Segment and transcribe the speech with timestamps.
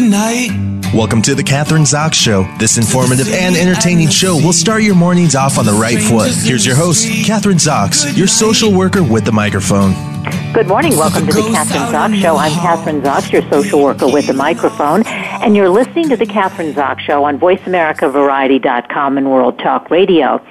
[0.00, 0.94] Good night.
[0.94, 2.44] Welcome to the Kathryn Zox Show.
[2.58, 6.32] This informative and entertaining show will start your mornings off on the right foot.
[6.32, 9.92] Here's your host, Kathryn Zox, your social worker with the microphone.
[10.54, 10.96] Good morning.
[10.96, 12.36] Welcome to the Kathryn Zox Show.
[12.38, 16.72] I'm Kathryn Zox, your social worker with the microphone, and you're listening to the Kathryn
[16.72, 20.42] Zox Show on VoiceAmericaVariety.com and World Talk Radio.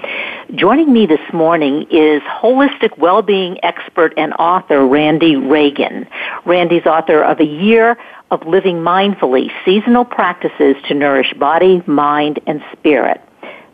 [0.54, 6.08] Joining me this morning is holistic well-being expert and author Randi Ragan.
[6.46, 7.98] Randi's author of A Year
[8.32, 13.22] of Living Mindfully, Seasonal Practices to Nourish Body, Mind, and Spirit.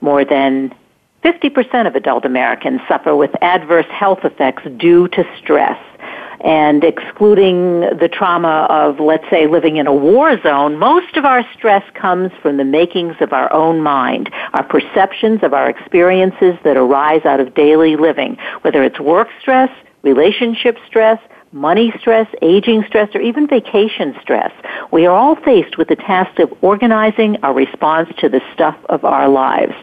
[0.01, 0.73] More than
[1.23, 5.79] 50% of adult Americans suffer with adverse health effects due to stress.
[6.41, 11.43] And excluding the trauma of, let's say, living in a war zone, most of our
[11.53, 16.77] stress comes from the makings of our own mind, our perceptions of our experiences that
[16.77, 19.71] arise out of daily living, whether it's work stress,
[20.03, 21.19] relationship stress,
[21.55, 24.51] money stress, aging stress, or even vacation stress.
[24.91, 29.05] We are all faced with the task of organizing our response to the stuff of
[29.05, 29.73] our lives.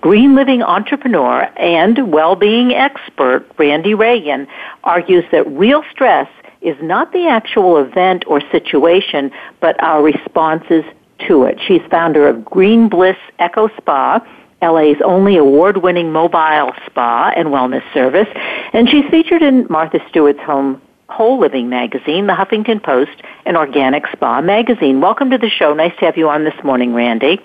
[0.00, 4.48] Green living entrepreneur and well-being expert Randi Ragan
[4.82, 6.28] argues that real stress
[6.60, 10.84] is not the actual event or situation, but our responses
[11.28, 11.56] to it.
[11.64, 14.26] She's founder of Green Bliss Eco Spa,
[14.60, 18.28] LA's only award-winning mobile spa and wellness service,
[18.72, 20.80] and she's featured in Martha Stewart's home
[21.12, 25.00] Whole Living magazine, the Huffington Post, and Organic Spa magazine.
[25.02, 25.74] Welcome to the show.
[25.74, 27.38] Nice to have you on this morning, Randi.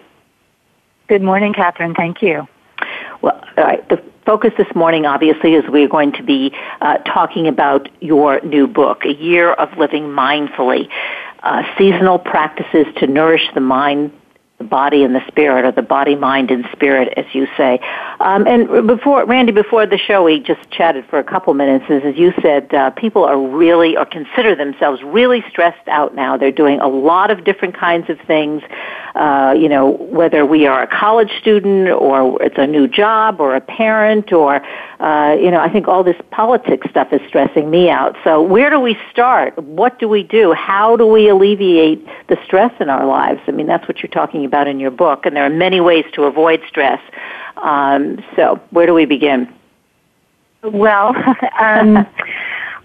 [1.09, 1.95] Good morning, Kathryn.
[1.95, 2.47] Thank you.
[3.21, 3.87] Well, all right.
[3.89, 8.67] The focus this morning, obviously, is we're going to be uh, talking about your new
[8.67, 10.89] book, A Year of Living Mindfully.
[11.43, 14.11] Uh, seasonal practices to nourish the mind,
[14.59, 17.79] the body and the spirit, or the body, mind, and spirit, as you say.
[18.19, 21.85] Um, and before, Randi, before the show, we just chatted for a couple minutes.
[21.89, 26.35] As you said, uh, people are really, or consider themselves really stressed out now.
[26.35, 28.63] They're doing a lot of different kinds of things.
[29.13, 33.55] Uh, you know, whether we are a college student or it's a new job or
[33.55, 34.61] a parent or,
[34.99, 38.15] uh, you know, I think all this politics stuff is stressing me out.
[38.23, 39.57] So where do we start?
[39.57, 40.53] What do we do?
[40.53, 43.41] How do we alleviate the stress in our lives?
[43.47, 46.05] I mean, that's what you're talking about in your book, and there are many ways
[46.13, 47.01] to avoid stress.
[47.61, 49.53] Um, so where do we begin?
[50.63, 51.15] Well,
[51.59, 52.05] um,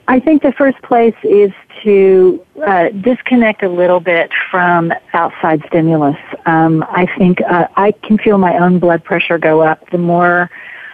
[0.08, 1.52] I think the first place is
[1.82, 6.16] to uh, disconnect a little bit from outside stimulus.
[6.46, 10.50] Um, I think uh, I can feel my own blood pressure go up the more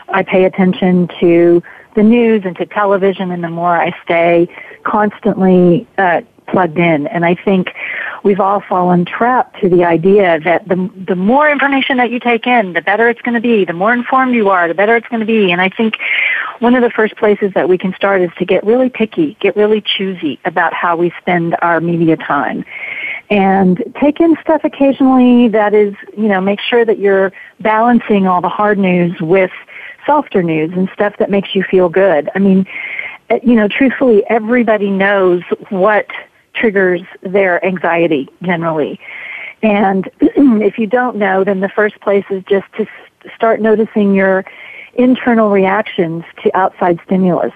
[0.08, 1.62] I pay attention to
[1.94, 4.48] the news and to television, and the more I stay
[4.84, 7.06] constantly uh, plugged in.
[7.06, 7.74] And I think
[8.24, 12.46] we've all fallen trapped to the idea that the the more information that you take
[12.46, 13.64] in, the better it's going to be.
[13.64, 15.52] The more informed you are, the better it's going to be.
[15.52, 15.96] And I think
[16.60, 19.56] one of the first places that we can start is to get really picky, get
[19.56, 22.64] really choosy about how we spend our media time.
[23.30, 28.40] And take in stuff occasionally that is, you know, make sure that you're balancing all
[28.40, 29.50] the hard news with
[30.06, 32.30] softer news and stuff that makes you feel good.
[32.34, 32.66] I mean,
[33.28, 36.06] eh, you know, truthfully, everybody knows what
[36.58, 39.00] triggers their anxiety generally.
[39.62, 42.86] And if you don't know, then the first place is just to
[43.34, 44.44] start noticing your
[44.94, 47.52] internal reactions to outside stimulus.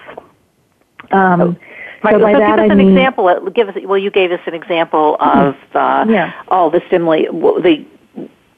[1.11, 1.57] Um,
[2.03, 2.15] Right.
[2.15, 3.49] So, so give us I an mean, example.
[3.51, 3.75] Give us.
[3.85, 6.33] Well, you gave us an example of uh, yeah.
[6.49, 7.85] all the stimuli, the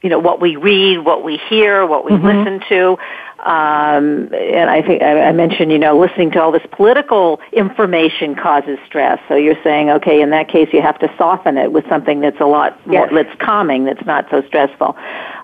[0.01, 2.25] you know what we read, what we hear, what we mm-hmm.
[2.25, 2.97] listen to.
[3.45, 8.35] Um, and I think I, I mentioned, you know, listening to all this political information
[8.35, 9.19] causes stress.
[9.27, 12.39] So you're saying, okay, in that case, you have to soften it with something that's
[12.39, 13.11] a lot yes.
[13.11, 14.97] more, that's calming, that's not so stressful.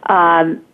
[0.07, 0.65] Um,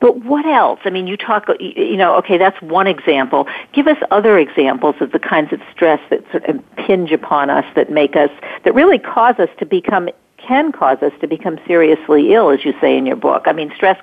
[0.00, 0.80] but what else?
[0.84, 3.46] I mean, you talk, you know, okay, that's one example.
[3.72, 7.64] Give us other examples of the kinds of stress that sort of impinge upon us
[7.76, 8.30] that make us,
[8.64, 10.08] that really cause us to become
[10.46, 13.44] can cause us to become seriously ill, as you say in your book.
[13.46, 14.00] I mean, stress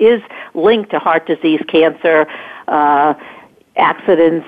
[0.00, 0.22] is
[0.54, 2.26] linked to heart disease, cancer,
[2.68, 3.14] uh,
[3.76, 4.46] accidents,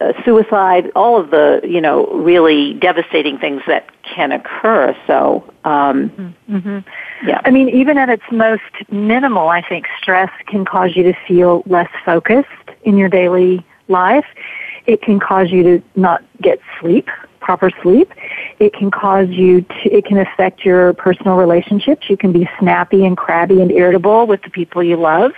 [0.00, 4.96] uh, suicide, all of the you know really devastating things that can occur.
[5.06, 6.78] So, um, mm-hmm.
[7.26, 7.40] yeah.
[7.44, 11.62] I mean, even at its most minimal, I think stress can cause you to feel
[11.66, 12.48] less focused
[12.82, 14.26] in your daily life.
[14.86, 17.08] It can cause you to not get sleep
[17.48, 18.12] proper sleep.
[18.58, 22.10] It can cause you to, it can affect your personal relationships.
[22.10, 25.32] You can be snappy and crabby and irritable with the people you love.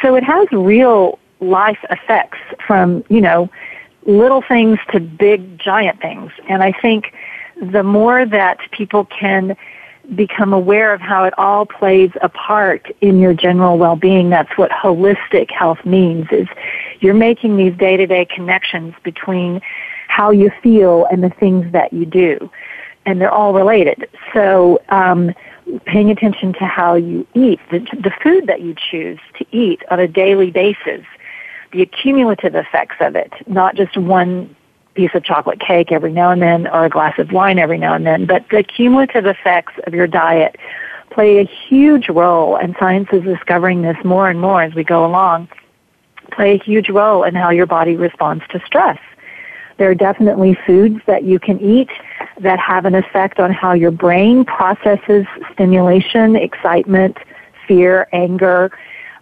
[0.00, 3.50] So it has real life effects from, you know,
[4.06, 6.32] little things to big giant things.
[6.48, 7.12] And I think
[7.60, 9.58] the more that people can
[10.14, 14.70] become aware of how it all plays a part in your general well-being, that's what
[14.70, 16.48] holistic health means is
[17.00, 19.60] you're making these day-to-day connections between
[20.16, 22.50] how you feel and the things that you do.
[23.04, 24.08] and they're all related.
[24.34, 25.32] So, um,
[25.84, 30.00] paying attention to how you eat, the, the food that you choose to eat on
[30.00, 31.04] a daily basis,
[31.72, 34.54] the accumulative effects of it, not just one
[34.94, 37.94] piece of chocolate cake every now and then or a glass of wine every now
[37.94, 40.56] and then, but the cumulative effects of your diet
[41.10, 45.04] play a huge role, and science is discovering this more and more as we go
[45.04, 45.48] along,
[46.32, 48.98] play a huge role in how your body responds to stress.
[49.78, 51.90] There are definitely foods that you can eat
[52.40, 57.18] that have an effect on how your brain processes stimulation, excitement,
[57.66, 58.70] fear, anger,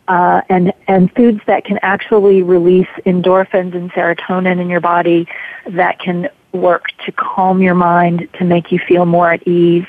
[0.06, 5.26] uh, and and foods that can actually release endorphins and serotonin in your body
[5.70, 9.86] that can work to calm your mind to make you feel more at ease.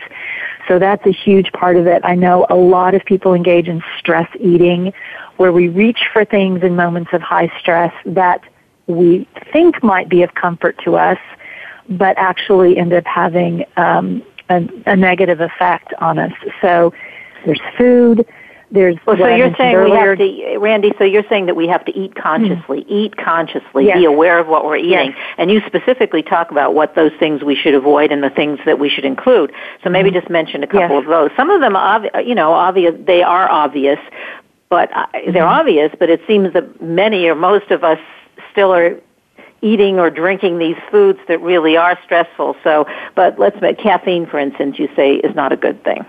[0.68, 2.02] So that's a huge part of it.
[2.04, 4.94] I know a lot of people engage in stress eating
[5.38, 8.42] where we reach for things in moments of high stress that
[8.88, 11.20] we think might be of comfort to us,
[11.90, 16.34] but actually end up having um, a, a negative effect on us.
[16.62, 16.94] So
[17.46, 18.26] there's food,
[18.72, 20.16] there's well, so you're saying earlier.
[20.16, 20.94] we have to, Randi.
[20.98, 22.90] So you're saying that we have to eat consciously, mm.
[22.90, 23.98] eat consciously, yes.
[23.98, 25.36] be aware of what we're eating, yes.
[25.38, 28.80] and you specifically talk about what those things we should avoid and the things that
[28.80, 29.54] we should include.
[29.84, 30.14] So maybe mm.
[30.14, 31.04] just mention a couple yes.
[31.04, 31.30] of those.
[31.38, 32.96] Some of them, obvi- you know, obvious.
[33.06, 34.00] They are obvious,
[34.70, 35.60] but uh, they're mm.
[35.60, 35.92] obvious.
[35.98, 38.00] But it seems that many or most of us
[38.56, 38.98] still are
[39.62, 42.56] eating or drinking these foods that really are stressful.
[42.64, 46.06] So, but let's make caffeine, for instance, you say is not a good thing.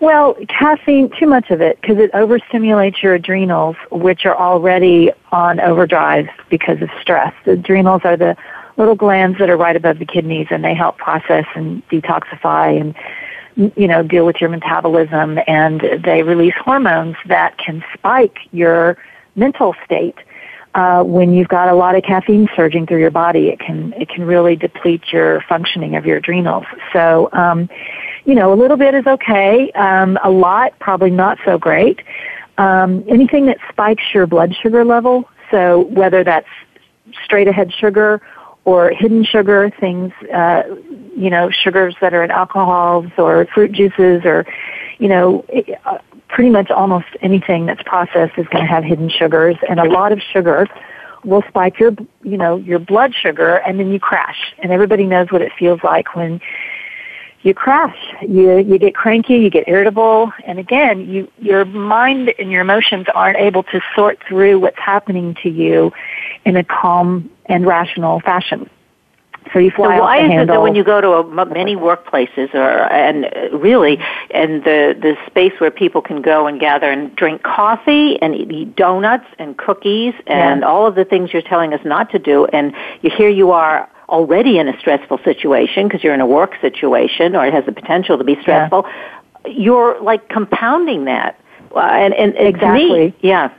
[0.00, 5.60] Well, caffeine, too much of it, because it overstimulates your adrenals, which are already on
[5.60, 7.32] overdrive because of stress.
[7.44, 8.36] The adrenals are the
[8.76, 12.94] little glands that are right above the kidneys, and they help process and detoxify and
[13.76, 18.96] you know deal with your metabolism, and they release hormones that can spike your
[19.36, 20.16] mental state.
[20.74, 24.08] Uh, when you've got a lot of caffeine surging through your body, it can it
[24.08, 26.64] can really deplete your functioning of your adrenals.
[26.92, 27.28] So.
[27.32, 27.68] Um,
[28.24, 29.70] you know, a little bit is okay.
[29.72, 32.00] Um, a lot, probably not so great.
[32.58, 36.46] Um, anything that spikes your blood sugar level, so whether that's
[37.24, 38.20] straight ahead sugar
[38.64, 40.62] or hidden sugar, things, uh,
[41.16, 44.46] you know, sugars that are in alcohols or fruit juices or,
[44.98, 45.44] you know,
[45.84, 45.98] uh,
[46.32, 50.12] pretty much almost anything that's processed is going to have hidden sugars and a lot
[50.12, 50.66] of sugar
[51.24, 51.92] will spike your,
[52.24, 54.54] you know, your blood sugar and then you crash.
[54.58, 56.40] And everybody knows what it feels like when
[57.42, 57.96] you crash.
[58.22, 63.06] You you get cranky, you get irritable, and again, you your mind and your emotions
[63.14, 65.92] aren't able to sort through what's happening to you
[66.44, 68.70] in a calm and rational fashion.
[69.52, 72.54] So you fly so why is it that when you go to a, many workplaces
[72.54, 73.26] or and
[73.62, 73.98] really
[74.30, 78.76] and the the space where people can go and gather and drink coffee and eat
[78.76, 80.66] donuts and cookies and yeah.
[80.66, 83.90] all of the things you're telling us not to do and you here you are
[84.12, 87.72] already in a stressful situation because you're in a work situation or it has the
[87.72, 89.50] potential to be stressful, yeah.
[89.50, 91.40] you're like compounding that.
[91.74, 93.06] Uh, and, and, and exactly.
[93.06, 93.52] Me, yeah.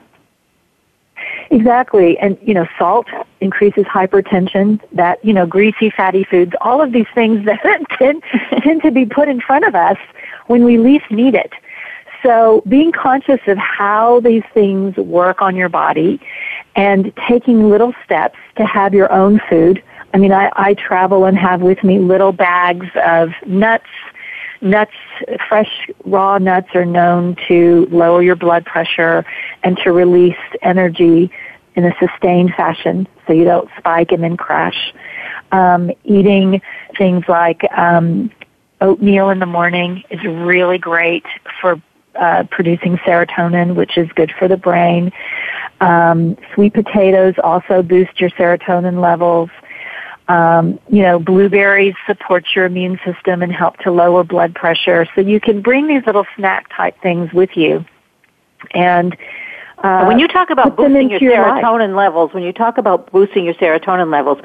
[1.52, 2.18] Exactly.
[2.20, 3.08] And, you know, salt
[3.42, 8.24] increases hypertension, that, you know, greasy, fatty foods, all of these things that tend,
[8.62, 9.98] tend to be put in front of us
[10.48, 11.52] when we least need it.
[12.22, 16.22] So being conscious of how these things work on your body
[16.75, 19.84] and taking little steps to have your own food
[20.14, 23.86] I mean, I, I travel and have with me little bags of nuts.
[24.63, 24.92] Nuts,
[25.49, 29.26] fresh raw nuts are known to lower your blood pressure
[29.61, 31.30] and to release energy
[31.76, 34.94] in a sustained fashion so you don't spike and then crash.
[35.52, 36.61] Um, eating
[36.97, 38.31] things like um,
[38.80, 41.26] oatmeal in the morning is really great
[41.59, 41.81] for
[42.16, 45.11] uh, producing serotonin, which is good for the brain.
[45.81, 49.49] Um, sweet potatoes also boost your serotonin levels.
[50.30, 55.06] Um, you know, blueberries support your immune system and help to lower blood pressure.
[55.15, 57.83] So you can bring these little snack type things with you.
[58.71, 59.18] And
[59.80, 63.44] uh, when you talk about boosting your serotonin your levels, when you talk about boosting
[63.44, 64.37] your serotonin levels,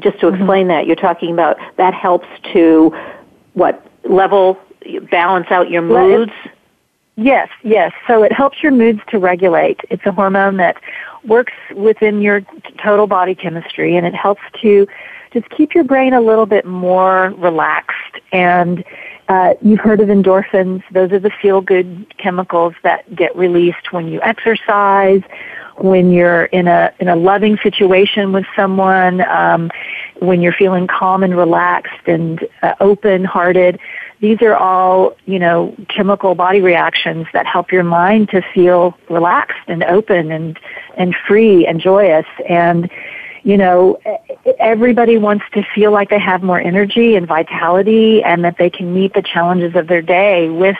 [0.00, 0.36] just to mm-hmm.
[0.36, 0.68] explain mm-hmm.
[0.68, 2.96] that, you're talking about that helps to
[3.52, 4.58] what level
[5.10, 6.32] balance out your moods.
[7.16, 7.92] Yes, yes.
[8.06, 9.80] So it helps your moods to regulate.
[9.90, 10.76] It's a hormone that
[11.24, 12.42] works within your
[12.82, 14.86] total body chemistry and it helps to
[15.32, 18.16] just keep your brain a little bit more relaxed.
[18.32, 18.84] And
[19.28, 20.82] uh, you've heard of endorphins.
[20.90, 25.22] Those are the feel-good chemicals that get released when you exercise,
[25.76, 29.70] when you're in a in a loving situation with someone, um,
[30.20, 33.78] when you're feeling calm and relaxed and uh, open-hearted.
[34.20, 39.68] These are all, you know, chemical body reactions that help your mind to feel relaxed
[39.68, 40.58] and open and
[40.96, 42.90] and free and joyous and
[43.48, 43.98] you know,
[44.58, 48.92] everybody wants to feel like they have more energy and vitality and that they can
[48.92, 50.76] meet the challenges of their day with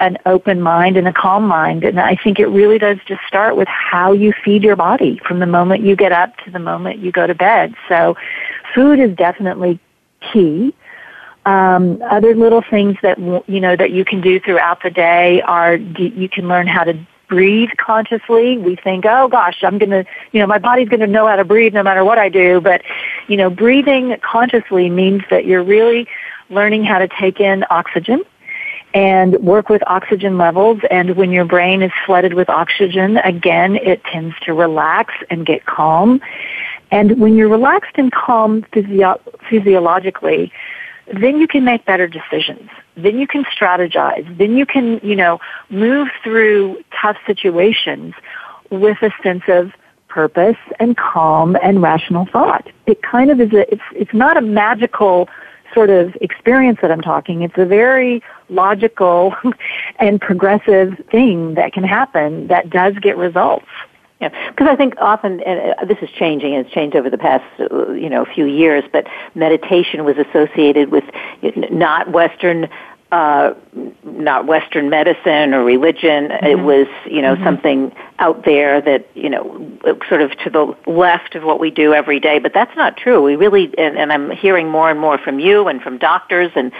[0.00, 1.82] an open mind and a calm mind.
[1.82, 5.38] And I think it really does just start with how you feed your body from
[5.38, 7.74] the moment you get up to the moment you go to bed.
[7.88, 8.18] So
[8.74, 9.80] food is definitely
[10.30, 10.74] key.
[11.46, 13.18] Um, other little things that
[13.48, 17.06] you know that you can do throughout the day are you can learn how to
[17.28, 18.58] breathe consciously.
[18.58, 21.36] We think, oh gosh, I'm going to, you know, my body's going to know how
[21.36, 22.60] to breathe no matter what I do.
[22.60, 22.82] But,
[23.28, 26.06] you know, breathing consciously means that you're really
[26.50, 28.22] learning how to take in oxygen
[28.92, 30.80] and work with oxygen levels.
[30.90, 35.66] And when your brain is flooded with oxygen, again, it tends to relax and get
[35.66, 36.20] calm.
[36.90, 40.52] And when you're relaxed and calm physio- physiologically,
[41.12, 42.70] then you can make better decisions.
[42.96, 44.38] Then you can strategize.
[44.38, 48.14] Then you can, you know, move through tough situations
[48.70, 49.72] with a sense of
[50.08, 52.68] purpose and calm and rational thought.
[52.86, 55.28] It kind of is a, it's, it's not a magical
[55.74, 57.42] sort of experience that I'm talking.
[57.42, 59.34] It's a very logical
[59.98, 63.66] and progressive thing that can happen that does get results.
[64.20, 66.54] Yeah, because I think often and uh, this is changing.
[66.54, 68.84] It's changed over the past, uh, you know, few years.
[68.92, 71.04] But meditation was associated with
[71.70, 72.68] not Western,
[73.12, 73.54] uh,
[74.02, 76.28] not Western medicine or religion.
[76.28, 76.46] Mm-hmm.
[76.46, 77.44] It was, you know, mm-hmm.
[77.44, 81.94] something out there that, you know, sort of to the left of what we do
[81.94, 82.38] every day.
[82.38, 83.22] But that's not true.
[83.22, 86.72] We really, and, and I'm hearing more and more from you and from doctors and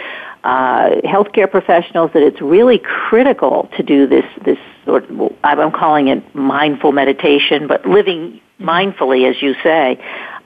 [0.43, 6.09] uh, healthcare professionals that it's really critical to do this this sort of, I'm calling
[6.09, 9.99] it mindful meditation, but living mindfully, as you say,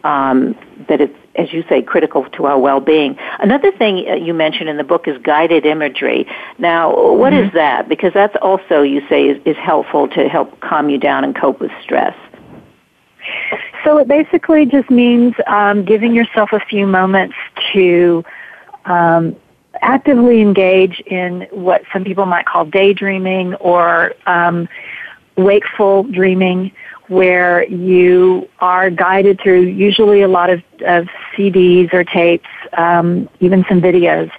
[0.05, 0.57] um,
[0.89, 3.17] that it's as you say critical to our well-being.
[3.39, 6.27] Another thing uh, you mentioned in the book is guided imagery.
[6.59, 7.47] Now, what mm-hmm.
[7.47, 7.89] is that?
[7.89, 11.61] Because that's also you say is, is helpful to help calm you down and cope
[11.61, 12.17] with stress.
[13.85, 17.37] So it basically just means um, giving yourself a few moments
[17.73, 18.25] to
[18.85, 19.37] um,
[19.81, 24.69] actively engage in what some people might call daydreaming or um,
[25.37, 26.73] wakeful dreaming,
[27.09, 33.65] where you are guided through usually a lot of, of CDs or tapes, um, even
[33.69, 34.31] some videos,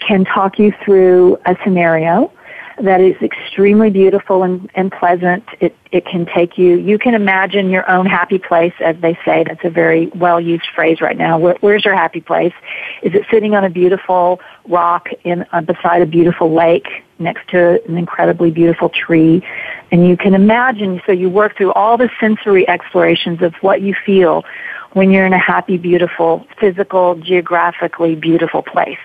[0.00, 2.32] can talk you through a scenario
[2.80, 5.44] that is extremely beautiful and, and pleasant.
[5.60, 9.44] It, it can take you, you can imagine your own happy place, as they say.
[9.44, 11.38] That's a very well used phrase right now.
[11.38, 12.54] Where, where's your happy place?
[13.02, 16.86] Is it sitting on a beautiful rock in, uh, beside a beautiful lake
[17.18, 19.46] next to an incredibly beautiful tree?
[19.90, 23.94] And you can imagine, so you work through all the sensory explorations of what you
[24.06, 24.44] feel
[24.92, 28.98] when you're in a happy, beautiful, physical, geographically beautiful place.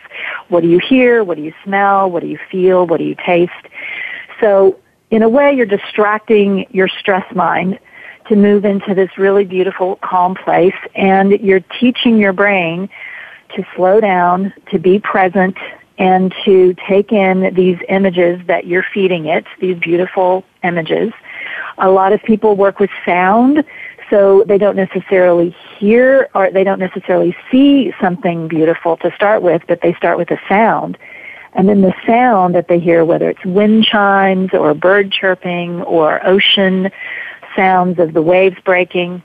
[0.49, 1.23] What do you hear?
[1.23, 2.09] What do you smell?
[2.09, 2.85] What do you feel?
[2.85, 3.51] What do you taste?
[4.41, 4.79] So
[5.09, 7.79] in a way, you're distracting your stress mind
[8.27, 12.89] to move into this really beautiful, calm place and you're teaching your brain
[13.55, 15.55] to slow down, to be present,
[15.97, 21.11] and to take in these images that you're feeding it, these beautiful images.
[21.77, 23.63] A lot of people work with sound
[24.09, 29.61] so they don't necessarily hear or they don't necessarily see something beautiful to start with,
[29.67, 30.97] but they start with a sound.
[31.53, 36.25] And then the sound that they hear, whether it's wind chimes or bird chirping or
[36.25, 36.91] ocean
[37.55, 39.23] sounds of the waves breaking,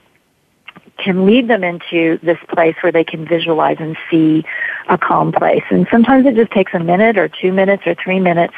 [0.99, 4.45] can lead them into this place where they can visualize and see
[4.89, 5.65] a calm place.
[5.71, 8.55] And sometimes it just takes a minute or two minutes or three minutes.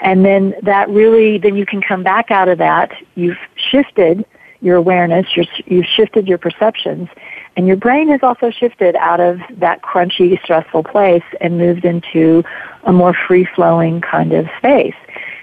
[0.00, 2.92] And then that really, then you can come back out of that.
[3.14, 4.24] You've shifted
[4.60, 7.08] your awareness, you you've shifted your perceptions,
[7.56, 12.44] and your brain has also shifted out of that crunchy, stressful place and moved into
[12.84, 14.94] a more free-flowing kind of space.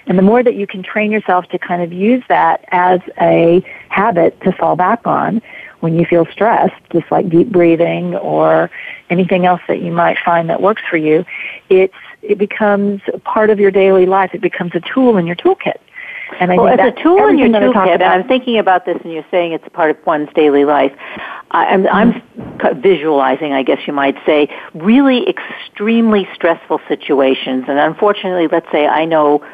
[0.07, 3.63] And the more that you can train yourself to kind of use that as a
[3.89, 5.41] habit to fall back on
[5.79, 8.69] when you feel stressed, just like deep breathing or
[9.09, 11.25] anything else that you might find that works for you,
[11.69, 14.31] it's, it becomes part of your daily life.
[14.33, 15.79] It becomes a tool in your toolkit.
[16.39, 19.13] And I well, as a tool in your toolkit, and I'm thinking about this, and
[19.13, 20.91] you're saying it's part of one's daily life.
[21.51, 22.21] I'm, I'm
[22.81, 27.65] visualizing, I guess you might say, really extremely stressful situations.
[27.67, 29.45] And unfortunately, let's say I know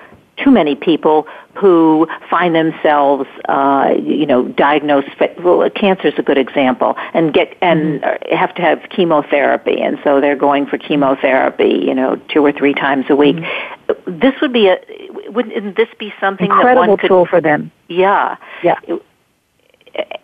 [0.44, 5.10] too many people who find themselves, uh, you know, diagnosed.
[5.40, 8.36] Well, cancer is a good example, and get and mm-hmm.
[8.36, 12.74] have to have chemotherapy, and so they're going for chemotherapy, you know, two or three
[12.74, 13.36] times a week.
[13.36, 14.20] Mm-hmm.
[14.20, 14.80] This would be a
[15.30, 17.72] wouldn't this be something incredible that one could, tool for them?
[17.88, 18.80] Yeah, yeah.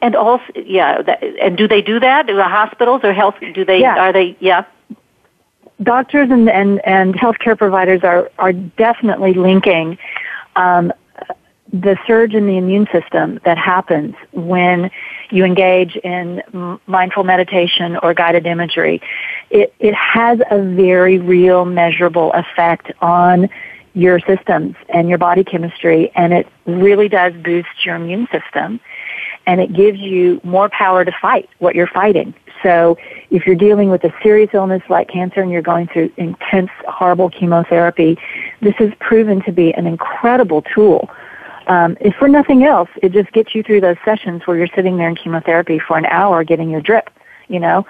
[0.02, 2.28] And also, yeah, that, and do they do that?
[2.28, 3.36] Do the hospitals or health?
[3.54, 3.82] Do they?
[3.82, 3.98] Yeah.
[3.98, 4.38] Are they?
[4.40, 4.64] Yeah
[5.84, 9.98] doctors and, and, and healthcare providers are, are definitely linking
[10.56, 10.92] um,
[11.72, 14.90] the surge in the immune system that happens when
[15.30, 16.42] you engage in
[16.88, 19.02] mindful meditation or guided imagery,
[19.50, 23.50] it, it has a very real measurable effect on
[23.94, 28.80] your systems and your body chemistry and it really does boost your immune system
[29.48, 32.34] and it gives you more power to fight what you're fighting.
[32.64, 32.98] So
[33.30, 37.30] if you're dealing with a serious illness like cancer and you're going through intense, horrible
[37.30, 38.18] chemotherapy,
[38.62, 41.10] this has proven to be an incredible tool.
[41.68, 44.98] Um, if for nothing else, it just gets you through those sessions where you're sitting
[44.98, 47.10] there in chemotherapy for an hour getting your drip,
[47.50, 47.86] you know.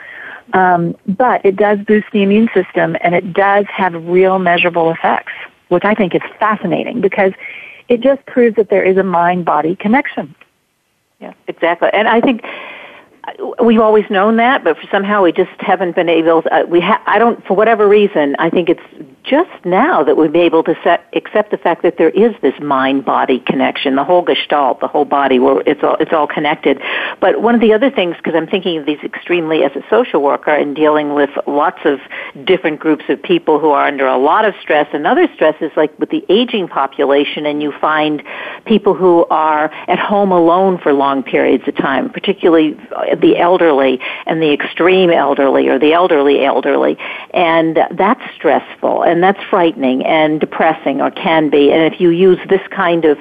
[0.54, 5.34] Um, but it does boost the immune system and it does have real measurable effects,
[5.68, 7.34] which I think is fascinating because
[7.90, 10.34] it just proves that there is a mind-body connection.
[11.20, 11.90] Yeah, exactly.
[11.94, 12.44] And I think
[13.62, 16.42] we've always known that, but somehow we just haven't been able.
[16.42, 18.82] To, uh, we ha- I don't, for whatever reason, I think it's
[19.30, 22.54] just now that we've been able to set, accept the fact that there is this
[22.62, 26.82] mind-body connection, the whole gestalt, the whole body, where it's all it's all connected.
[27.20, 30.22] But one of the other things, because I'm thinking of these extremely as a social
[30.22, 32.00] worker and dealing with lots of
[32.46, 35.98] different groups of people who are under a lot of stress and other stresses, like
[36.00, 38.24] with the aging population, and you find
[38.66, 44.00] people who are at home alone for long periods of time, particularly uh, the elderly
[44.26, 46.98] and the extreme elderly or the elderly elderly,
[47.34, 51.72] and that's stressful and that's frightening and depressing or can be.
[51.72, 53.18] And if you use this kind of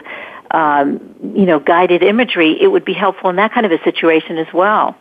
[0.50, 4.38] um, you know guided imagery, it would be helpful in that kind of a situation
[4.38, 4.96] as well.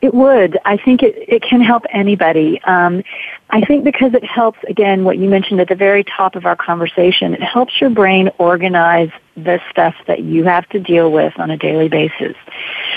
[0.00, 0.58] It would.
[0.64, 2.60] I think it, it can help anybody.
[2.62, 3.02] Um,
[3.50, 6.56] I think because it helps, again, what you mentioned at the very top of our
[6.56, 11.50] conversation, it helps your brain organize the stuff that you have to deal with on
[11.50, 12.36] a daily basis.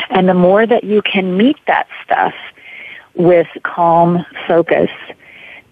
[0.10, 2.34] And the more that you can meet that stuff
[3.16, 4.90] with calm focus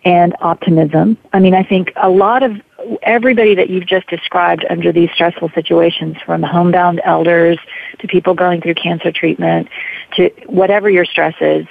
[0.05, 2.61] and optimism, I mean, I think a lot of
[3.01, 7.57] everybody that you've just described under these stressful situations, from homebound elders
[7.99, 9.67] to people going through cancer treatment
[10.15, 11.65] to whatever your stress is,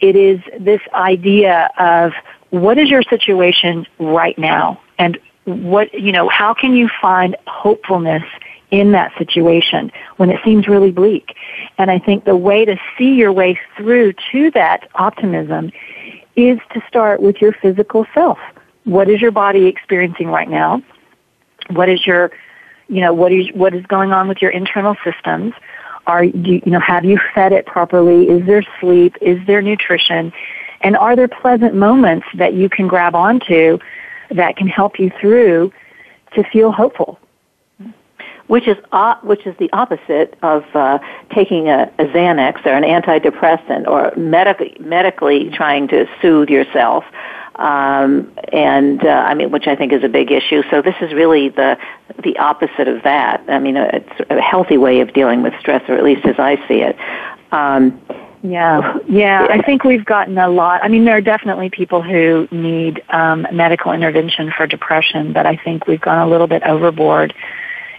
[0.00, 2.12] it is this idea of
[2.50, 8.22] what is your situation right now and what, you know, how can you find hopefulness
[8.70, 11.34] in that situation when it seems really bleak?
[11.78, 15.72] And I think the way to see your way through to that optimism
[16.36, 18.38] is to start with your physical self
[18.84, 20.82] what is your body experiencing right now?
[21.70, 22.30] What is your,
[22.88, 25.54] you know, what is what is going on with your internal systems?
[26.06, 28.28] Are you, you know, have you fed it properly?
[28.28, 29.16] Is there sleep?
[29.22, 30.32] Is there nutrition?
[30.82, 33.78] And are there pleasant moments that you can grab onto
[34.30, 35.72] that can help you through
[36.34, 37.18] to feel hopeful?
[38.46, 40.98] Which is uh, which is the opposite of uh,
[41.34, 47.04] taking a, a Xanax or an antidepressant or medically medically trying to soothe yourself
[47.56, 50.62] um, and uh, I mean, which I think is a big issue.
[50.70, 51.78] So this is really the
[52.22, 53.44] the opposite of that.
[53.48, 56.38] I mean, uh, it's a healthy way of dealing with stress, or at least as
[56.38, 56.96] I see it.
[57.52, 58.00] Um,
[58.42, 59.46] yeah, yeah.
[59.48, 60.84] I think we've gotten a lot.
[60.84, 65.56] I mean, there are definitely people who need um, medical intervention for depression, but I
[65.56, 67.32] think we've gone a little bit overboard,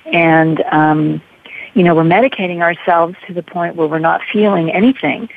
[0.05, 1.21] and um,
[1.73, 5.29] you know, we're medicating ourselves to the point where we're not feeling anything.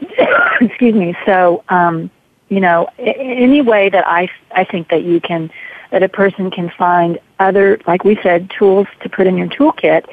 [0.60, 1.16] Excuse me.
[1.26, 1.64] So.
[1.68, 2.10] Um,
[2.52, 5.50] you know, any way that I, I think that you can,
[5.90, 10.04] that a person can find other, like we said, tools to put in your toolkit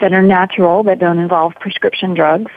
[0.00, 2.50] that are natural, that don't involve prescription drugs,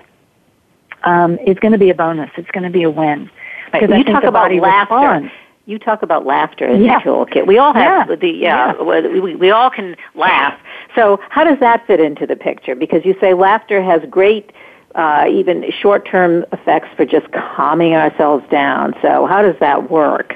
[1.03, 2.31] um, is going to be a bonus.
[2.37, 3.29] It's going to be a win.
[3.73, 4.95] Because you talk about laughter.
[4.95, 5.31] Responds.
[5.67, 6.99] You talk about laughter as yeah.
[6.99, 7.45] a toolkit.
[7.45, 8.15] We all have yeah.
[8.15, 9.19] the yeah, yeah.
[9.19, 10.57] We, we all can laugh.
[10.95, 12.73] So how does that fit into the picture?
[12.73, 14.53] Because you say laughter has great
[14.95, 18.95] uh, even short-term effects for just calming ourselves down.
[19.01, 20.35] So how does that work?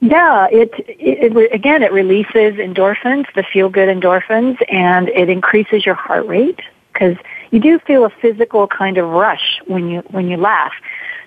[0.00, 5.94] Yeah, it, it, it, again it releases endorphins, the feel-good endorphins, and it increases your
[5.94, 6.60] heart rate
[6.92, 7.16] because
[7.50, 10.72] you do feel a physical kind of rush when you when you laugh.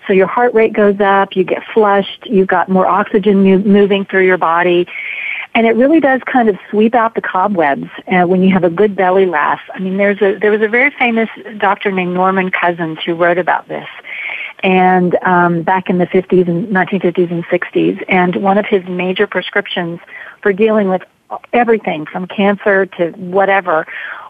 [0.07, 4.25] So your heart rate goes up, you get flushed, you've got more oxygen moving through
[4.25, 4.87] your body,
[5.53, 8.69] and it really does kind of sweep out the cobwebs uh, when you have a
[8.69, 9.61] good belly laugh.
[9.73, 13.37] I mean, there's a there was a very famous doctor named Norman Cousins who wrote
[13.37, 13.87] about this,
[14.63, 19.27] and um, back in the 50s and 1950s and 60s, and one of his major
[19.27, 19.99] prescriptions
[20.41, 21.01] for dealing with
[21.53, 23.87] everything from cancer to whatever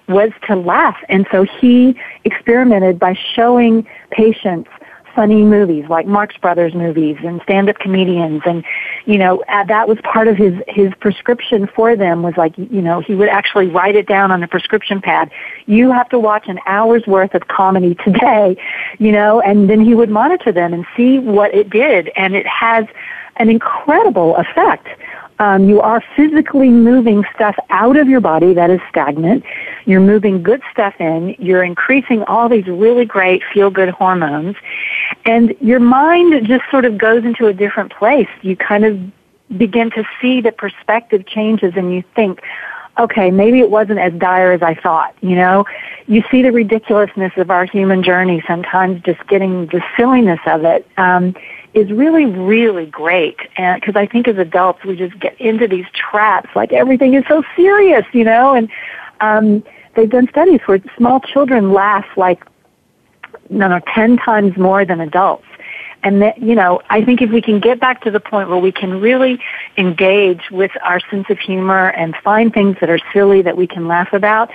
[0.08, 0.98] was to laugh.
[1.10, 4.70] And so he experimented by showing patients
[5.16, 8.42] funny movies like Marx Brothers movies and stand-up comedians.
[8.46, 8.64] And
[9.06, 12.82] you know uh, that was part of his his prescription for them was like you
[12.82, 15.32] know he would actually write it down on a prescription pad.
[15.66, 18.58] You have to watch an hour's worth of comedy today
[19.00, 22.12] you know and then he would monitor them and see what it did.
[22.16, 22.86] And it has
[23.38, 24.88] an incredible effect
[25.40, 29.44] Um, you are physically moving stuff out of your body that is stagnant.
[29.86, 31.36] You're moving good stuff in.
[31.40, 34.56] You're increasing all these really great feel-good hormones.
[35.26, 38.30] And your mind just sort of goes into a different place.
[38.42, 39.00] You kind of
[39.58, 42.42] begin to see the perspective changes and you think,
[42.98, 45.66] okay, maybe it wasn't as dire as I thought, you know?
[46.08, 50.88] You see the ridiculousness of our human journey sometimes just getting the silliness of it.
[50.98, 51.36] Um,
[51.76, 53.38] is really, really great.
[53.58, 57.26] And because I think as adults we just get into these traps, like everything is
[57.28, 58.56] so serious, you know.
[58.56, 58.70] And
[59.20, 62.44] um, they've done studies where small children laugh like,
[63.50, 65.46] no, no, ten times more than adults.
[66.02, 68.60] And that, you know, I think if we can get back to the point where
[68.60, 69.40] we can really
[69.76, 73.88] engage with our sense of humor and find things that are silly that we can
[73.88, 74.50] laugh about,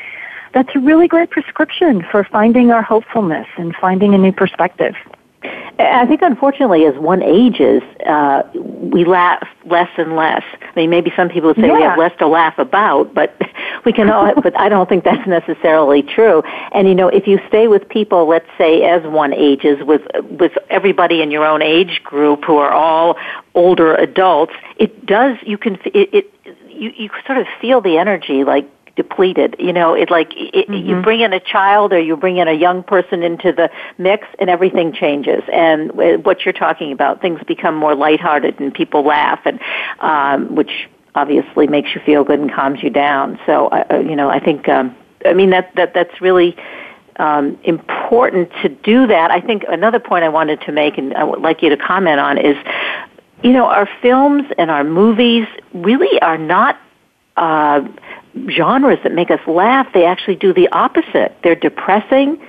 [0.54, 4.94] that's a really great prescription for finding our hopefulness and finding a new perspective.
[5.42, 10.42] I think, unfortunately, as one ages, uh, we laugh less and less.
[10.60, 11.76] I mean, maybe some people would say yeah.
[11.76, 13.34] we have less to laugh about, but
[13.86, 14.34] we can all.
[14.42, 16.42] but I don't think that's necessarily true.
[16.72, 20.52] And you know, if you stay with people, let's say, as one ages, with with
[20.68, 23.16] everybody in your own age group who are all
[23.54, 25.38] older adults, it does.
[25.42, 26.12] You can it.
[26.12, 26.34] it
[26.68, 28.66] you, you sort of feel the energy like
[29.02, 29.50] depleted.
[29.58, 30.88] You know, it like it, mm-hmm.
[30.88, 34.26] you bring in a child or you bring in a young person into the mix,
[34.38, 35.42] and everything changes.
[35.52, 35.92] And
[36.26, 39.58] what you're talking about, things become more lighthearted, and people laugh, and
[40.00, 40.74] um, which
[41.14, 43.38] obviously makes you feel good and calms you down.
[43.46, 44.86] So, uh, you know, I think, um,
[45.24, 46.56] I mean, that that that's really.
[47.16, 49.30] Um, important to do that.
[49.30, 52.18] I think another point I wanted to make, and I would like you to comment
[52.18, 52.56] on, is
[53.42, 56.80] you know, our films and our movies really are not
[57.36, 57.86] uh,
[58.48, 61.36] genres that make us laugh, they actually do the opposite.
[61.42, 62.40] They're depressing,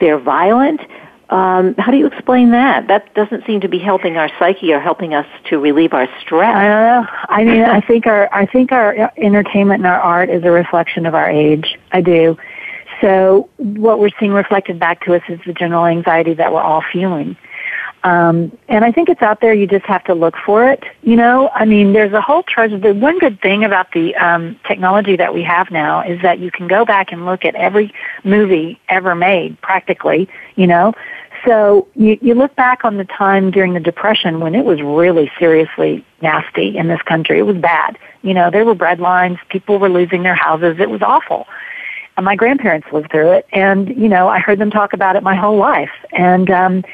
[0.00, 0.80] they're violent.
[1.28, 2.86] Um, how do you explain that?
[2.86, 6.54] That doesn't seem to be helping our psyche or helping us to relieve our stress.
[6.54, 7.10] I don't know.
[7.28, 11.04] I mean, I think our I think our entertainment and our art is a reflection
[11.04, 11.76] of our age.
[11.90, 12.36] I do.
[13.00, 16.84] So what we're seeing reflected back to us is the general anxiety that we're all
[16.92, 17.36] feeling.
[18.06, 19.52] Um, and I think it's out there.
[19.52, 20.84] You just have to look for it.
[21.02, 22.78] You know, I mean, there's a whole treasure.
[22.78, 26.52] The one good thing about the um, technology that we have now is that you
[26.52, 27.92] can go back and look at every
[28.22, 30.28] movie ever made, practically.
[30.54, 30.94] You know,
[31.44, 35.28] so you, you look back on the time during the Depression when it was really
[35.36, 37.40] seriously nasty in this country.
[37.40, 37.98] It was bad.
[38.22, 39.38] You know, there were bread lines.
[39.48, 40.76] People were losing their houses.
[40.78, 41.48] It was awful.
[42.16, 45.24] And my grandparents lived through it, and you know, I heard them talk about it
[45.24, 45.90] my whole life.
[46.12, 46.84] And um,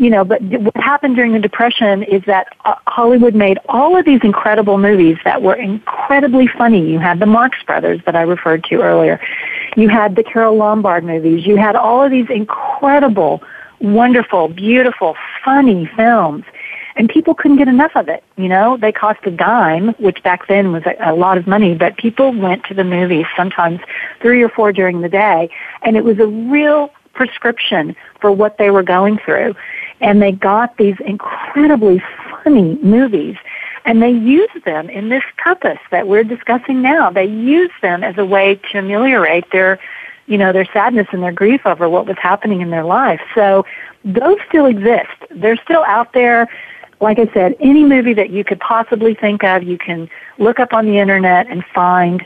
[0.00, 4.06] you know, but what happened during the Depression is that uh, Hollywood made all of
[4.06, 6.90] these incredible movies that were incredibly funny.
[6.90, 9.20] You had the Marx Brothers that I referred to earlier.
[9.76, 11.46] You had the Carole Lombard movies.
[11.46, 13.42] You had all of these incredible,
[13.80, 16.44] wonderful, beautiful, funny films.
[16.96, 18.24] And people couldn't get enough of it.
[18.38, 21.74] You know, they cost a dime, which back then was a, a lot of money,
[21.74, 23.80] but people went to the movies sometimes
[24.22, 25.50] three or four during the day.
[25.82, 29.54] And it was a real prescription for what they were going through
[30.00, 32.02] and they got these incredibly
[32.42, 33.36] funny movies
[33.84, 37.10] and they used them in this purpose that we're discussing now.
[37.10, 39.78] They used them as a way to ameliorate their,
[40.26, 43.20] you know, their sadness and their grief over what was happening in their life.
[43.34, 43.64] So
[44.04, 45.08] those still exist.
[45.30, 46.48] They're still out there.
[47.00, 50.08] Like I said, any movie that you could possibly think of, you can
[50.38, 52.24] look up on the internet and find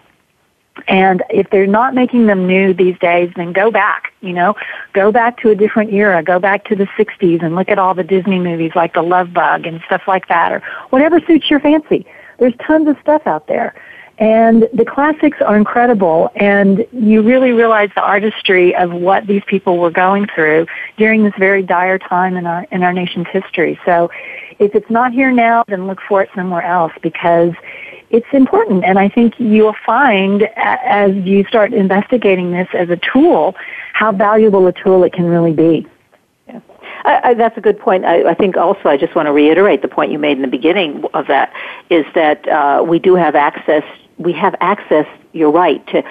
[0.89, 4.55] and if they're not making them new these days, then go back, you know,
[4.93, 7.95] go back to a different era, go back to the 60s and look at all
[7.95, 11.61] the Disney movies like The Love Bug and stuff like that or whatever suits your
[11.61, 12.07] fancy.
[12.39, 13.75] There's tons of stuff out there.
[14.19, 19.79] And the classics are incredible and you really realize the artistry of what these people
[19.79, 23.79] were going through during this very dire time in our, in our nation's history.
[23.85, 24.11] So
[24.61, 27.55] if it's not here now, then look for it somewhere else because
[28.15, 28.85] it's important.
[28.85, 33.57] And I think you'll find as you start investigating this as a tool,
[33.93, 35.85] how valuable a tool it can really be.
[36.47, 36.61] Yeah.
[37.05, 38.05] I, I, that's a good point.
[38.05, 40.49] I, I, think also I just want to reiterate the point you made in the
[40.49, 41.53] beginning of that
[41.91, 43.83] is that uh, we do have access.
[44.19, 45.07] We have access.
[45.33, 46.05] You're right to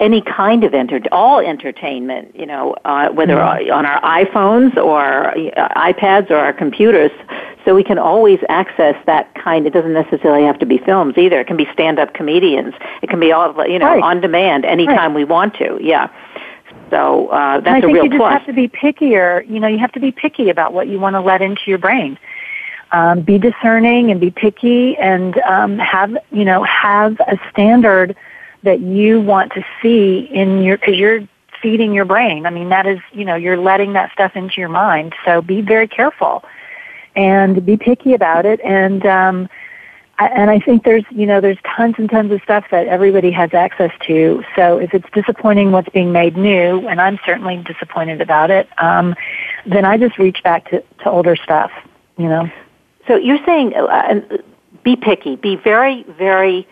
[0.00, 3.72] any kind of enter all entertainment, you know, uh, whether mm-hmm.
[3.72, 7.10] on our iPhones or uh, iPads or our computers.
[7.66, 9.66] So we can always access that kind.
[9.66, 11.40] It doesn't necessarily have to be films either.
[11.40, 12.74] It can be stand-up comedians.
[13.02, 14.02] It can be all, you know, right.
[14.02, 15.14] on demand anytime right.
[15.14, 15.78] we want to.
[15.82, 16.08] Yeah.
[16.88, 18.02] So uh, that's a real plus.
[18.02, 19.48] I think you just have to be pickier.
[19.48, 21.78] You know, you have to be picky about what you want to let into your
[21.78, 22.18] brain.
[22.92, 28.16] Um, be discerning and be picky, and um, have you know have a standard
[28.62, 31.26] that you want to see in your, cause you're
[31.62, 32.46] feeding your brain.
[32.46, 35.14] I mean, that is, you know, you're letting that stuff into your mind.
[35.24, 36.44] So be very careful
[37.16, 38.60] and be picky about it.
[38.62, 39.48] And, um,
[40.18, 43.30] I, and I think there's, you know, there's tons and tons of stuff that everybody
[43.30, 44.44] has access to.
[44.54, 49.14] So if it's disappointing what's being made new, and I'm certainly disappointed about it, um,
[49.64, 51.72] then I just reach back to, to older stuff,
[52.18, 52.50] you know.
[53.08, 54.20] So you're saying uh,
[54.84, 56.68] be picky, be very, very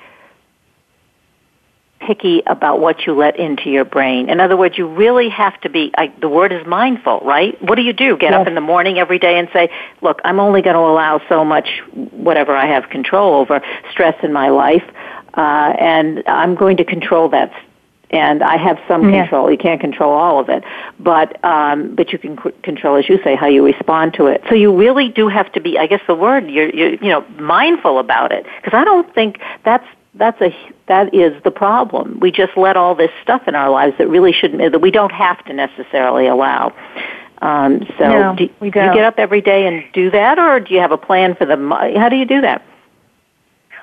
[2.01, 4.29] picky about what you let into your brain.
[4.31, 7.61] In other words, you really have to be, I, the word is mindful, right?
[7.63, 8.17] What do you do?
[8.17, 8.41] Get yes.
[8.41, 11.45] up in the morning every day and say, look, I'm only going to allow so
[11.45, 14.85] much, whatever I have control over, stress in my life,
[15.35, 17.53] uh, and I'm going to control that.
[18.11, 19.25] And I have some yes.
[19.25, 19.51] control.
[19.51, 20.65] You can't control all of it,
[20.99, 24.43] but um, but you can c- control, as you say, how you respond to it.
[24.49, 27.21] So you really do have to be, I guess, the word you're, you're you know
[27.39, 29.85] mindful about it because I don't think that's
[30.18, 30.54] that's a
[30.87, 32.18] that is the problem.
[32.20, 35.12] We just let all this stuff in our lives that really shouldn't that we don't
[35.12, 36.74] have to necessarily allow.
[37.40, 38.62] Um, so no, do, don't.
[38.62, 41.46] you get up every day and do that, or do you have a plan for
[41.46, 41.57] the?
[41.96, 42.62] How do you do that?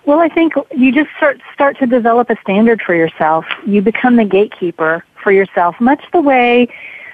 [0.06, 3.46] Well, I think you just start start to develop a standard for yourself.
[3.66, 6.68] You become the gatekeeper for yourself, much the way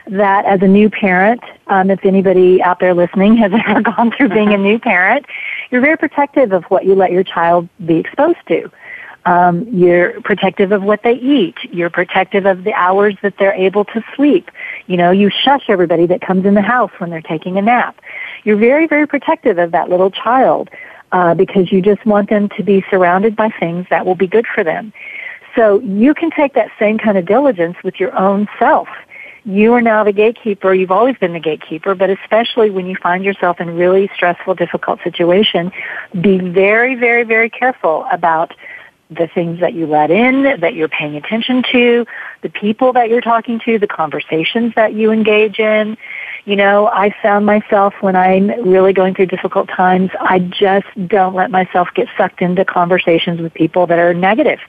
[0.07, 4.29] that as a new parent, um, if anybody out there listening has ever gone through
[4.29, 5.25] being a new parent,
[5.69, 8.69] you're very protective of what you let your child be exposed to.
[9.25, 11.55] Um, you're protective of what they eat.
[11.71, 14.49] You're protective of the hours that they're able to sleep.
[14.87, 18.01] You know, you shush everybody that comes in the house when they're taking a nap.
[18.43, 20.69] You're very, very protective of that little child
[21.11, 24.47] uh, because you just want them to be surrounded by things that will be good
[24.47, 24.91] for them.
[25.55, 28.87] So you can take that same kind of diligence with your own self.
[29.43, 30.73] You are now the gatekeeper.
[30.73, 34.99] You've always been the gatekeeper, but especially when you find yourself in really stressful, difficult
[35.03, 35.71] situation,
[36.21, 38.53] be very, very, very careful about
[39.11, 42.05] the things that you let in, that you're paying attention to,
[42.41, 45.97] the people that you're talking to, the conversations that you engage in.
[46.45, 51.35] You know, I found myself when I'm really going through difficult times, I just don't
[51.35, 54.59] let myself get sucked into conversations with people that are negative.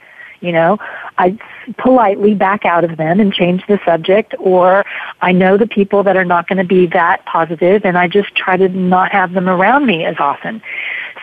[0.40, 0.78] You know,
[1.18, 1.38] I
[1.78, 4.84] politely back out of them and change the subject or
[5.20, 8.34] I know the people that are not going to be that positive and I just
[8.34, 10.60] try to not have them around me as often.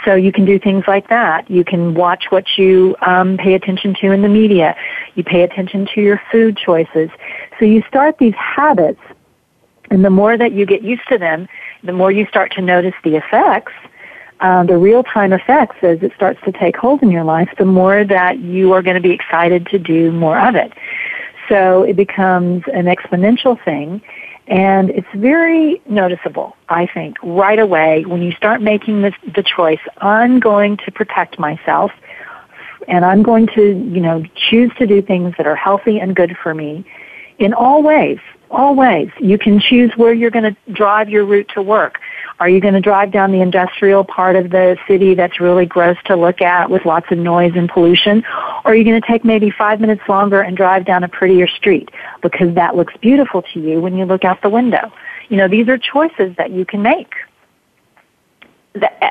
[0.06, 1.50] So you can do things like that.
[1.50, 4.76] You can watch what you um, pay attention to in the media.
[5.16, 7.10] You pay attention to your food choices.
[7.60, 9.02] So you start these habits,
[9.92, 11.48] and the more that you get used to them,
[11.84, 13.74] the more you start to notice the effects,
[14.42, 18.06] um, the real-time effects as it starts to take hold in your life, the more
[18.06, 20.72] that you are going to be excited to do more of it.
[21.50, 24.02] So it becomes an exponential thing
[24.50, 29.80] and it's very noticeable, I think, right away when you start making this, the choice,
[30.00, 31.92] I'm going to protect myself
[32.88, 36.36] and I'm going to, you know, choose to do things that are healthy and good
[36.42, 36.84] for me
[37.38, 38.18] in all ways,
[38.50, 39.12] all ways.
[39.20, 42.00] You can choose where you're going to drive your route to work.
[42.40, 45.98] Are you going to drive down the industrial part of the city that's really gross
[46.06, 48.24] to look at with lots of noise and pollution?
[48.64, 51.48] Or are you going to take maybe five minutes longer and drive down a prettier
[51.48, 51.90] street
[52.22, 54.92] because that looks beautiful to you when you look out the window?
[55.28, 57.14] You know, these are choices that you can make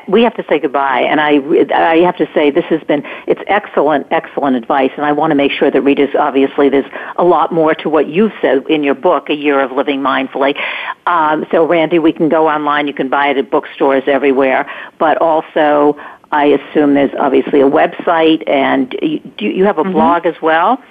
[0.07, 1.41] we have to say goodbye, and I,
[1.75, 5.35] I have to say this has been it's excellent, excellent advice, and I want to
[5.35, 8.95] make sure that readers obviously there's a lot more to what you've said in your
[8.95, 10.59] book, A Year of Living Mindfully.
[11.07, 15.19] Um, so, Randi, we can go online, you can buy it at bookstores everywhere, but
[15.21, 15.99] also
[16.31, 19.93] I assume there's obviously a website, and you, do you have a mm-hmm.
[19.93, 20.83] blog as well?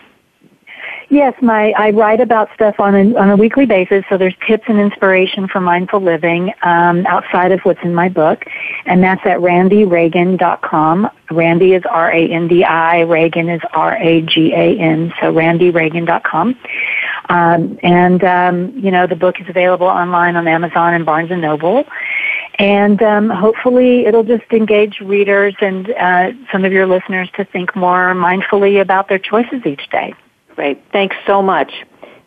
[1.09, 4.03] Yes, my I write about stuff on a on a weekly basis.
[4.09, 8.43] So there's tips and inspiration for mindful living um, outside of what's in my book,
[8.85, 11.09] and that's at randiragan.com.
[11.31, 13.05] Randi is R A N D I.
[13.07, 15.13] Ragan is R A G A N.
[15.21, 16.59] So randiragan.com.
[17.29, 21.41] Um, and um, you know the book is available online on Amazon and Barnes and
[21.41, 21.85] Noble.
[22.59, 27.77] And um, hopefully, it'll just engage readers and uh, some of your listeners to think
[27.77, 30.13] more mindfully about their choices each day.
[30.57, 30.81] Great.
[30.91, 31.71] Thanks so much.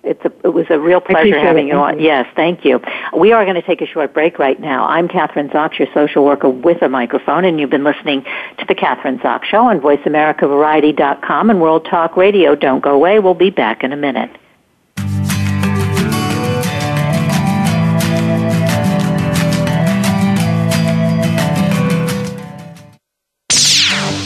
[0.04, 1.98] It's a, it was a real pleasure having you on.
[1.98, 2.80] Yes, thank you.
[3.12, 4.86] We are going to take a short break right now.
[4.86, 8.74] I'm Kathryn Zox, your social worker with a microphone, and you've been listening to the
[8.76, 12.54] Kathryn Zox Show on VoiceAmericaVariety.com and World Talk Radio.
[12.54, 13.18] Don't go away.
[13.18, 14.30] We'll be back in a minute.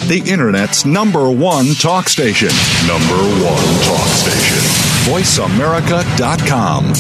[0.09, 2.49] The Internet's number one talk station.
[2.87, 4.59] Number one talk station.
[5.07, 6.93] VoiceAmerica.com.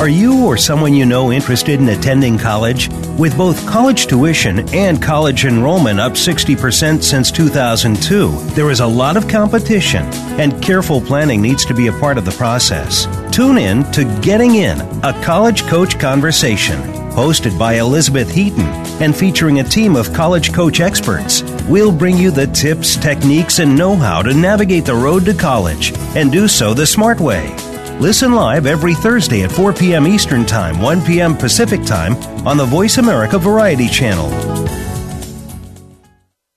[0.00, 2.88] Are you or someone you know interested in attending college?
[3.18, 9.16] With both college tuition and college enrollment up 60% since 2002, there is a lot
[9.16, 10.04] of competition,
[10.40, 13.06] and careful planning needs to be a part of the process.
[13.30, 18.66] Tune in to Getting In, a college coach conversation hosted by Elizabeth Heaton
[19.02, 21.42] and featuring a team of college coach experts.
[21.68, 25.92] We'll bring you the tips, techniques, and know how to navigate the road to college
[26.16, 27.54] and do so the smart way.
[27.98, 30.06] Listen live every Thursday at 4 p.m.
[30.06, 31.36] Eastern Time, 1 p.m.
[31.36, 34.30] Pacific Time on the Voice America Variety Channel.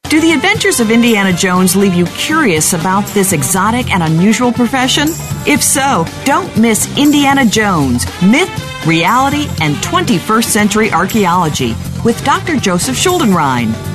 [0.10, 5.08] Do the adventures of Indiana Jones leave you curious about this exotic and unusual profession?
[5.46, 8.50] If so, don't miss Indiana Jones Myth,
[8.86, 12.58] Reality, and 21st Century Archaeology with Dr.
[12.58, 13.95] Joseph Schuldenrein.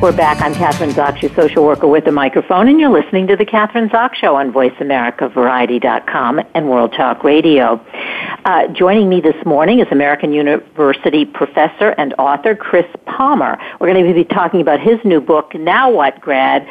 [0.00, 0.40] We're back.
[0.40, 3.90] I'm Kathryn Zox, your social worker with a microphone, and you're listening to the Kathryn
[3.90, 7.84] Zox Show on VoiceAmericaVariety.com and World Talk Radio.
[8.46, 13.58] Uh, joining me this morning is American University professor and author Chris Palmer.
[13.78, 16.66] We're going to be talking about his new book, Now What, Grad?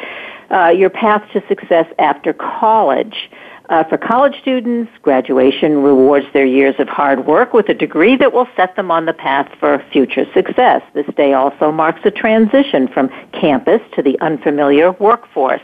[0.50, 3.30] Uh, your path to success after college.
[3.70, 8.32] Uh, for college students, graduation rewards their years of hard work with a degree that
[8.32, 10.82] will set them on the path for future success.
[10.92, 15.62] This day also marks a transition from campus to the unfamiliar workforce.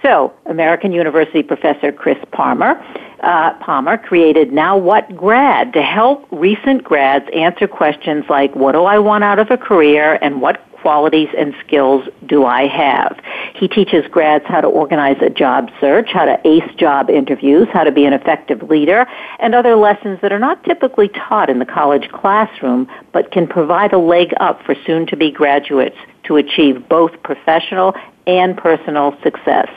[0.00, 2.80] So, American University professor Chris Palmer,
[3.24, 8.84] uh, Palmer created Now What Grad to help recent grads answer questions like, what do
[8.84, 13.18] I want out of a career and what qualities and skills do I have?
[13.54, 17.84] He teaches grads how to organize a job search, how to ace job interviews, how
[17.84, 19.06] to be an effective leader,
[19.38, 23.94] and other lessons that are not typically taught in the college classroom, but can provide
[23.94, 27.94] a leg up for soon to be graduates to achieve both professional
[28.26, 29.70] and personal success.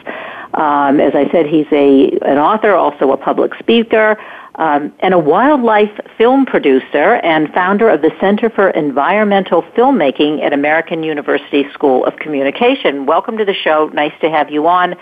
[0.55, 4.17] Um, as I said, he's a an author, also a public speaker,
[4.57, 10.53] um, and a wildlife film producer and founder of the Center for Environmental Filmmaking at
[10.53, 13.05] American University School of Communication.
[13.05, 13.89] Welcome to the show.
[13.93, 14.95] Nice to have you on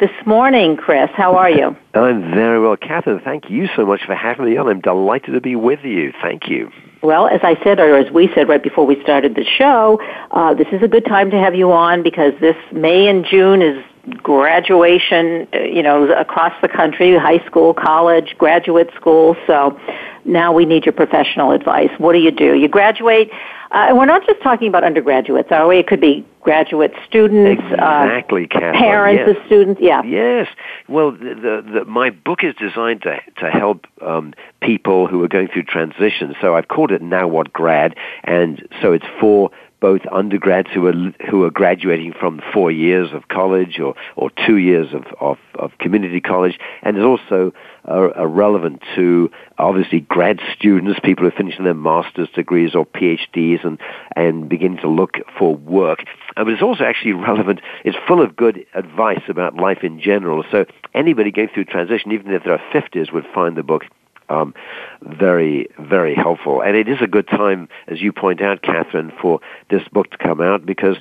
[0.00, 1.10] this morning, Chris.
[1.14, 1.76] How are you?
[1.94, 3.22] I'm very well, Kathryn.
[3.22, 4.68] Thank you so much for having me on.
[4.68, 6.12] I'm delighted to be with you.
[6.22, 6.70] Thank you.
[7.02, 10.00] Well, as I said, or as we said right before we started the show,
[10.32, 13.62] uh, this is a good time to have you on because this May and June
[13.62, 13.84] is
[14.22, 19.36] graduation, you know, across the country, high school, college, graduate school.
[19.46, 19.78] So
[20.24, 21.90] now we need your professional advice.
[21.98, 22.54] What do you do?
[22.54, 23.30] You graduate,
[23.70, 25.78] uh, and we're not just talking about undergraduates, are we?
[25.78, 29.36] It could be graduate students, uh, exactly, uh, parents yes.
[29.36, 29.80] of students.
[29.82, 30.02] Yeah.
[30.02, 30.48] Yes.
[30.88, 35.28] Well, the, the, the, my book is designed to to help um, people who are
[35.28, 36.34] going through transition.
[36.40, 37.94] So I've called it Now What Grad,
[38.24, 43.28] and so it's for both undergrads who are who are graduating from four years of
[43.28, 47.52] college or, or two years of, of, of community college, and is also
[47.88, 53.78] relevant to obviously grad students, people who are finishing their master's degrees or PhDs and,
[54.14, 56.04] and beginning to look for work.
[56.36, 57.60] Uh, but it's also actually relevant.
[57.84, 60.44] It's full of good advice about life in general.
[60.50, 63.84] So anybody going through transition, even if they're 50s, would find the book
[64.28, 64.54] um,
[65.02, 66.60] very, very helpful.
[66.60, 70.18] And it is a good time, as you point out, Kathryn, for this book to
[70.18, 70.96] come out because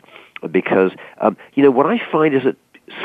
[0.52, 2.58] because um, you know what I find is that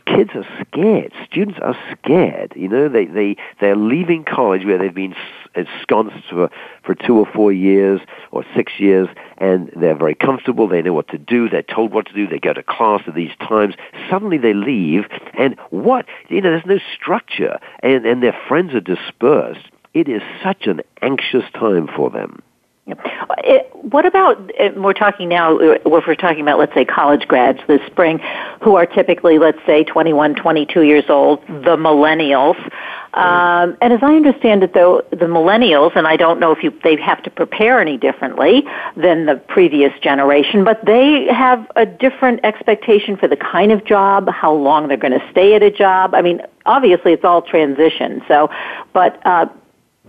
[0.06, 1.12] kids are scared.
[1.24, 2.52] Students are scared.
[2.54, 5.14] You know, they they they're leaving college where they've been
[5.54, 6.50] ensconced for
[6.84, 9.08] for two or four years or six years,
[9.38, 10.68] and they're very comfortable.
[10.68, 11.48] They know what to do.
[11.48, 12.26] They're told what to do.
[12.26, 13.74] They go to class at these times.
[14.10, 15.04] Suddenly they leave,
[15.34, 20.22] and what you know, there's no structure, and and their friends are dispersed it is
[20.42, 22.42] such an anxious time for them.
[23.44, 27.80] It, what about, we're talking now, if we're talking about, let's say, college grads this
[27.86, 28.18] spring
[28.60, 32.56] who are typically, let's say, 21, 22 years old, the millennials.
[33.14, 36.76] Um, and as I understand it, though, the millennials, and I don't know if you,
[36.82, 38.64] they have to prepare any differently
[38.96, 44.28] than the previous generation, but they have a different expectation for the kind of job,
[44.28, 46.14] how long they're going to stay at a job.
[46.14, 48.22] I mean, obviously it's all transition.
[48.26, 48.50] So,
[48.92, 49.46] but uh,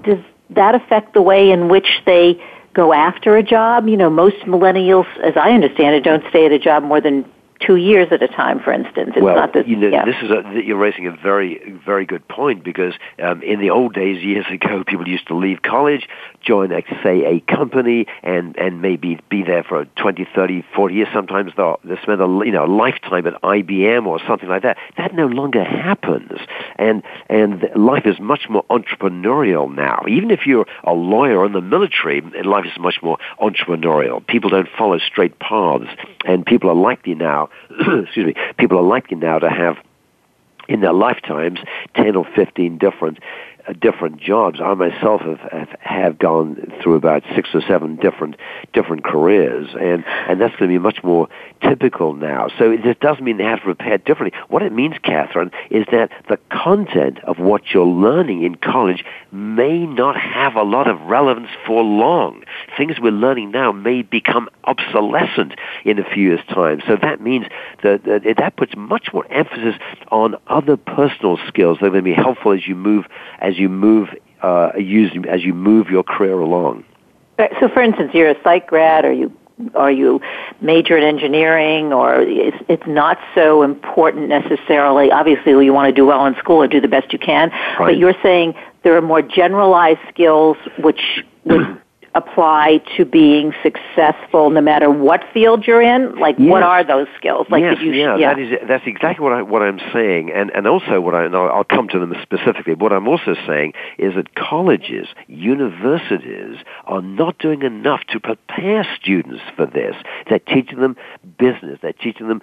[0.04, 0.20] does
[0.52, 2.42] that affect the way in which they
[2.74, 3.88] go after a job?
[3.88, 7.26] You know, most millennials, as I understand it, don't stay at a job more than
[7.66, 9.12] two years at a time, for instance.
[9.16, 10.06] It's well, not this, you know, yeah.
[10.06, 13.94] this is a, you're raising a very, very good point because um, in the old
[13.94, 16.08] days, years ago, people used to leave college,
[16.42, 21.08] join, like, say, a company, and and maybe be there for 20, 30, 40 years.
[21.14, 24.78] Sometimes they'll, they spend a you know a lifetime at IBM or something like that.
[24.98, 26.40] That no longer happens,
[26.78, 30.04] and and life is much more entrepreneurial now.
[30.08, 34.26] Even if you're a lawyer in the military, life is much more entrepreneurial.
[34.28, 35.90] People don't follow straight paths,
[36.26, 37.50] and people are likely now,
[38.04, 39.78] excuse me, people are likely now to have
[40.68, 41.60] in their lifetimes
[41.96, 43.20] 10 or 15 different
[43.66, 44.60] Uh, different jobs.
[44.62, 48.36] I myself have, have have gone through about six or seven different
[48.74, 51.30] different careers, and and that's going to be much more
[51.62, 52.50] typical now.
[52.60, 54.38] So it doesn't mean they have to prepare differently.
[54.50, 59.86] What it means, Kathryn, is that the content of what you're learning in college may
[59.86, 62.44] not have a lot of relevance for long.
[62.76, 65.54] Things we're learning now may become obsolescent
[65.86, 66.82] in a few years' time.
[66.86, 67.46] So that means
[67.82, 69.76] that that, that puts much more emphasis
[70.12, 73.06] on other personal skills that are going to be helpful as you move
[73.40, 74.10] as you move
[74.42, 76.84] uh, use, as you move your career along.
[77.60, 79.32] So, for instance, you're a psych grad, or you
[79.76, 80.20] or you
[80.62, 85.12] major in engineering, or it's, it's not so important necessarily.
[85.12, 87.78] Obviously, you want to do well in school or do the best you can, right.
[87.80, 91.82] but you're saying there are more generalized skills which would
[92.16, 96.18] apply to being successful no matter what field you're in?
[96.20, 96.50] Like, yes.
[96.50, 97.48] what are those skills?
[97.50, 100.52] Like, yes, you, yeah, yeah, that is that's exactly what I what I'm saying, and
[100.52, 102.76] and also what I and I'll, come to them specifically.
[102.76, 109.42] What I'm also saying is that colleges, universities are not doing enough to prepare students
[109.56, 109.96] for this.
[110.30, 110.96] They're teaching them
[111.38, 111.80] business.
[111.82, 112.42] They're teaching them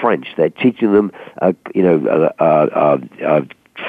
[0.00, 0.28] French.
[0.36, 1.12] They're teaching them,
[1.42, 3.40] uh, you know, uh, uh, uh,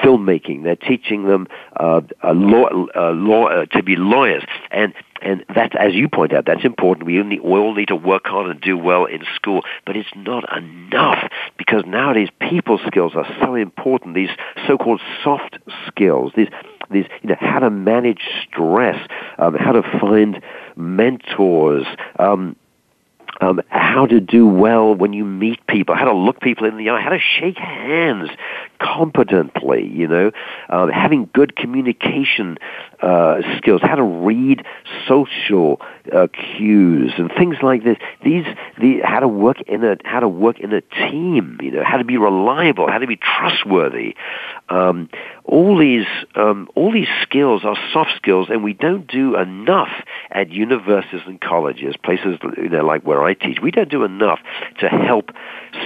[0.04, 0.64] filmmaking.
[0.64, 5.94] They're teaching them uh, law, uh, law uh, to be lawyers, and and that, as
[5.94, 7.06] you point out, that's important.
[7.06, 10.10] We, only, we all need to work hard and do well in school, but it's
[10.16, 14.16] not enough because nowadays people skills are so important.
[14.16, 14.32] These
[14.66, 16.50] so-called soft skills, these
[16.90, 20.42] these you know how to manage stress, um, how to find
[20.76, 21.86] mentors.
[22.18, 22.56] Um,
[23.42, 26.90] um, how to do well when you meet people, how to look people in the
[26.90, 28.30] eye, how to shake hands
[28.80, 30.32] competently, you know,
[30.70, 32.58] um, having good communication
[33.02, 34.64] uh, skills, how to read
[35.08, 35.82] social
[36.14, 37.98] uh, cues and things like this.
[38.24, 38.46] These,
[38.80, 41.98] the how to work in a how to work in a team, you know, how
[41.98, 44.16] to be reliable, how to be trustworthy.
[44.70, 45.10] Um,
[45.46, 49.92] all these um, all these skills are soft skills, and we don't do enough
[50.30, 53.58] at universities and colleges, places you know like where I teach.
[53.62, 54.40] We don't do enough
[54.80, 55.32] to help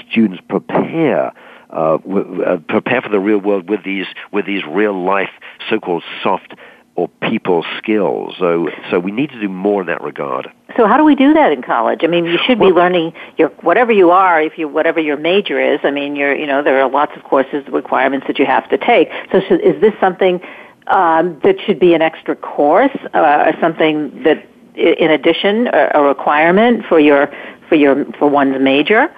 [0.10, 1.32] students prepare.
[1.68, 5.32] Uh, w- uh, prepare for the real world with these with these real life
[5.68, 6.54] so-called soft
[6.96, 8.36] or people skills.
[8.40, 10.52] So, so we need to do more in that regard.
[10.78, 12.02] So, how do we do that in college?
[12.04, 15.60] I mean, you should be learning your whatever you are, if you whatever your major
[15.60, 15.80] is.
[15.84, 18.78] I mean, you're you know there are lots of courses requirements that you have to
[18.78, 19.10] take.
[19.32, 20.42] So, should, is this something
[20.88, 26.02] um, that should be an extra course, uh, or something that, in addition, a, a
[26.02, 27.32] requirement for your
[27.70, 29.14] for your for one's major?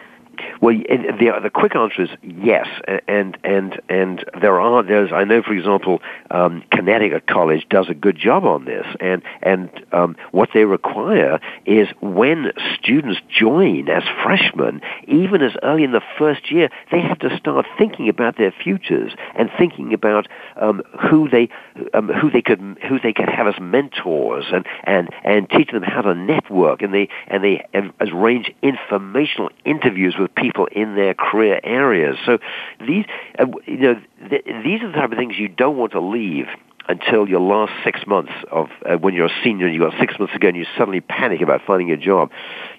[0.61, 2.67] Well, the the quick answer is yes,
[3.07, 7.93] and and and there are there's I know for example um, Connecticut College does a
[7.93, 14.03] good job on this, and and um, what they require is when students join as
[14.23, 18.51] freshmen, even as early in the first year, they have to start thinking about their
[18.51, 20.27] futures and thinking about
[20.59, 21.49] um, who they
[21.93, 25.83] um, who they could who they could have as mentors and and and teach them
[25.83, 27.65] how to network, and they and they
[28.01, 32.17] arrange informational interviews with people in their career areas.
[32.25, 32.39] So
[32.86, 33.05] these,
[33.39, 36.47] uh, you know, th- these are the type of things you don't want to leave
[36.89, 40.17] until your last six months of uh, when you're a senior and you've got six
[40.19, 42.32] months to go and you suddenly panic about finding a job.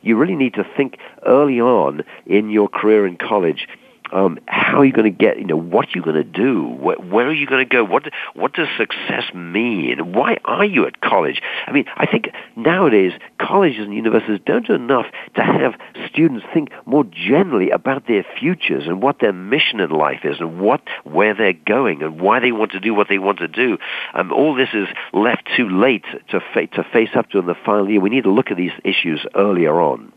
[0.03, 3.69] You really need to think early on in your career in college
[4.13, 6.67] um, how are you going to get, you know, what are you going to do?
[6.67, 7.85] Where, where are you going to go?
[7.85, 8.05] What,
[8.35, 10.13] what does success mean?
[10.13, 11.41] Why are you at college?
[11.67, 15.07] I mean, I think nowadays colleges and universities don't do enough
[15.37, 15.75] to have
[16.09, 20.61] students think more generally about their futures and what their mission in life is and
[20.61, 23.79] what, where they're going and why they want to do what they want to do.
[24.15, 27.55] Um, all this is left too late to, fa- to face up to in the
[27.65, 28.01] final year.
[28.01, 30.13] We need to look at these issues earlier on.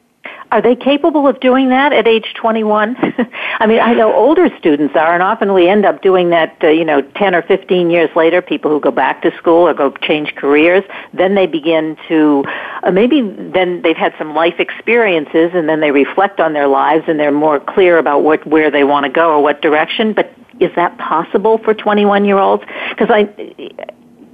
[0.52, 2.98] Are they capable of doing that at age 21?
[3.60, 6.68] I mean, I know older students are, and often we end up doing that, uh,
[6.68, 9.92] you know, 10 or 15 years later, people who go back to school or go
[9.92, 10.84] change careers,
[11.14, 12.44] then they begin to,
[12.84, 17.06] uh, maybe then they've had some life experiences and then they reflect on their lives
[17.08, 20.34] and they're more clear about what, where they want to go or what direction, but
[20.60, 22.64] is that possible for 21 year olds?
[22.90, 23.30] Because I,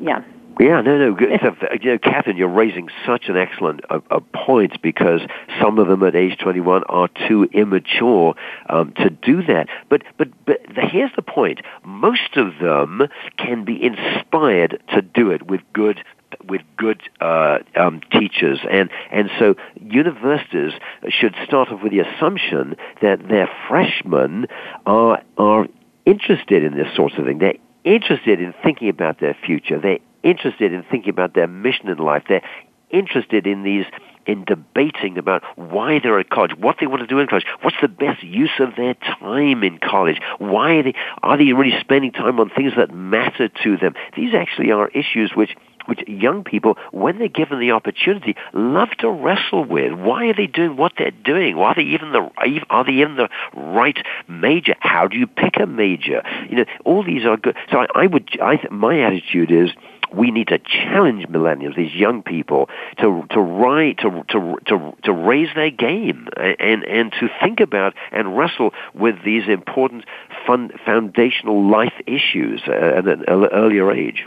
[0.01, 0.24] yeah.
[0.59, 1.17] Yeah, no, no.
[1.19, 5.21] So, you know, Kathryn, you're raising such an excellent uh, uh, point because
[5.61, 8.33] some of them at age 21 are too immature
[8.67, 9.67] um, to do that.
[9.89, 13.03] But, but, but the, here's the point: most of them
[13.37, 16.03] can be inspired to do it with good
[16.47, 20.73] with good uh, um, teachers, and and so universities
[21.09, 24.47] should start off with the assumption that their freshmen
[24.85, 25.67] are are
[26.05, 27.37] interested in this sort of thing.
[27.37, 29.79] They're interested in thinking about their future.
[29.79, 32.24] They're interested in thinking about their mission in life.
[32.28, 32.43] They're
[32.89, 33.86] interested in these
[34.28, 37.78] in debating about why they're at college, what they want to do in college, what's
[37.82, 40.93] the best use of their time in college, why are they,
[41.24, 43.93] are they really spending time on things that matter to them.
[44.15, 45.55] These actually are issues which
[45.88, 49.93] which young people, when they're given the opportunity, love to wrestle with.
[49.93, 51.55] Why are they doing what they're doing?
[51.55, 52.30] Are they even the
[52.70, 53.97] are they in the right
[54.28, 54.76] major?
[54.80, 56.24] How do you pick a major?
[56.49, 57.55] You know, all these are good.
[57.72, 59.70] So I, I would, I, my attitude is
[60.13, 65.13] we need to challenge millennials, these young people, to to write, to to to to
[65.13, 70.05] raise their game and and to think about and wrestle with these important
[70.45, 74.25] fun, foundational life issues at an earlier age.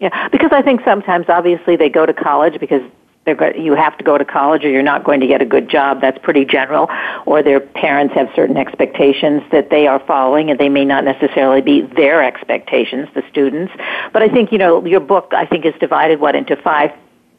[0.00, 2.82] Yeah, because I think sometimes, obviously, they go to college because
[3.34, 5.68] go- you have to go to college or you're not going to get a good
[5.68, 6.00] job.
[6.00, 6.88] That's pretty general.
[7.26, 11.60] Or their parents have certain expectations that they are following, and they may not necessarily
[11.60, 13.72] be their expectations, the students.
[14.12, 15.32] But I think you know your book.
[15.32, 16.92] I think is divided what into five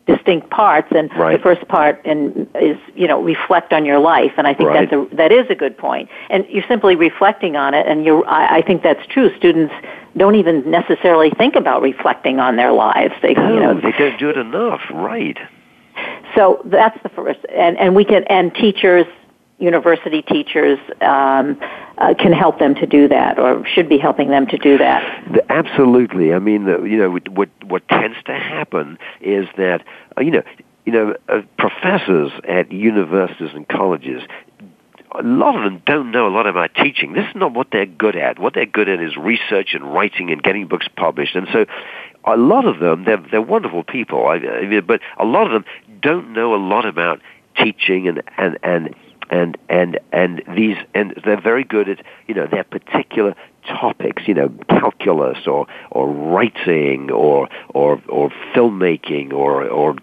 [0.08, 1.38] distinct parts and right.
[1.38, 4.90] the first part and is you know reflect on your life and I think right.
[4.90, 8.26] that's a that is a good point and you're simply reflecting on it and you're
[8.26, 9.74] I, I think that's true students
[10.16, 14.18] don't even necessarily think about reflecting on their lives they no, you know they don't
[14.18, 15.38] do it enough right
[16.36, 19.06] so that's the first, and and we can and teachers,
[19.60, 20.80] university teachers.
[21.02, 21.60] Um,
[21.98, 25.02] uh, can help them to do that, or should be helping them to do that.
[25.50, 26.32] Absolutely.
[26.32, 29.84] I mean, you know, what what tends to happen is that
[30.16, 30.44] uh, you know,
[30.86, 34.22] you know, uh, professors at universities and colleges
[35.18, 37.14] a lot of them don't know a lot about teaching.
[37.14, 38.40] This is not what they're good at.
[38.40, 41.36] What they're good at is research and writing and getting books published.
[41.36, 41.66] And so
[42.26, 44.24] a lot of them, they're, they're wonderful people,
[44.86, 45.66] but a lot of them
[46.02, 47.22] don't know a lot about
[47.58, 48.96] teaching and, and, and,
[49.30, 53.36] and, and, and these, and they're very good at, you know, their particular
[53.68, 59.96] topics, you know, calculus or, or writing or, or, or filmmaking or, or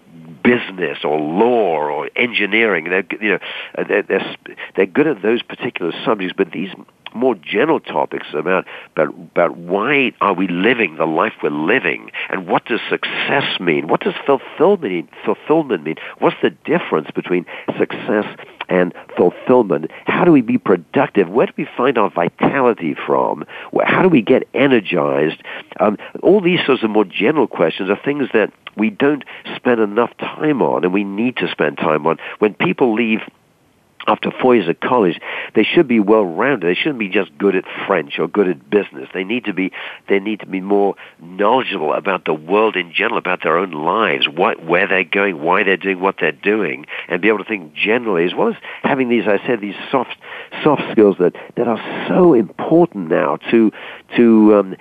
[0.43, 2.85] business or law or engineering.
[2.85, 3.39] They're, you know,
[3.87, 4.35] they're, they're,
[4.75, 6.69] they're good at those particular subjects, but these
[7.15, 12.47] more general topics about, about, about why are we living the life we're living and
[12.47, 13.87] what does success mean?
[13.87, 15.09] What does fulfillment mean?
[15.23, 15.95] Fulfillment mean?
[16.19, 17.45] What's the difference between
[17.77, 18.25] success
[18.69, 19.91] and fulfillment?
[20.05, 21.29] How do we be productive?
[21.29, 23.45] Where do we find our vitality from?
[23.83, 25.41] How do we get energized?
[25.79, 29.23] Um, all these sorts of more general questions are things that we don't
[29.55, 32.17] spend enough time on and we need to spend time on.
[32.39, 33.21] When people leave
[34.07, 35.19] after four years of college,
[35.55, 36.69] they should be well rounded.
[36.69, 39.09] They shouldn't be just good at French or good at business.
[39.13, 39.71] They need to be
[40.07, 44.27] they need to be more knowledgeable about the world in general, about their own lives,
[44.27, 47.73] what where they're going, why they're doing what they're doing, and be able to think
[47.73, 50.15] generally, as well as having these I said these soft
[50.63, 53.71] soft skills that that are so important now to
[54.15, 54.75] to um,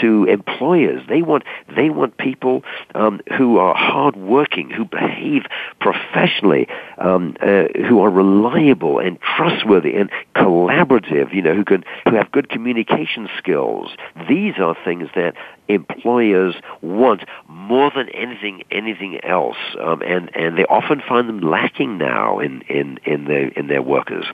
[0.00, 1.02] to employers.
[1.08, 1.44] They want
[1.74, 2.62] they want people
[2.94, 5.42] um, who are hardworking, who behave
[5.80, 11.34] professionally, um, uh, who are reliable and trustworthy and collaborative.
[11.34, 13.90] You know, who can who have good communication skills.
[14.28, 15.34] These are things that
[15.68, 21.98] employers want more than anything anything else, um, and and they often find them lacking
[21.98, 24.26] now in in in their in their workers.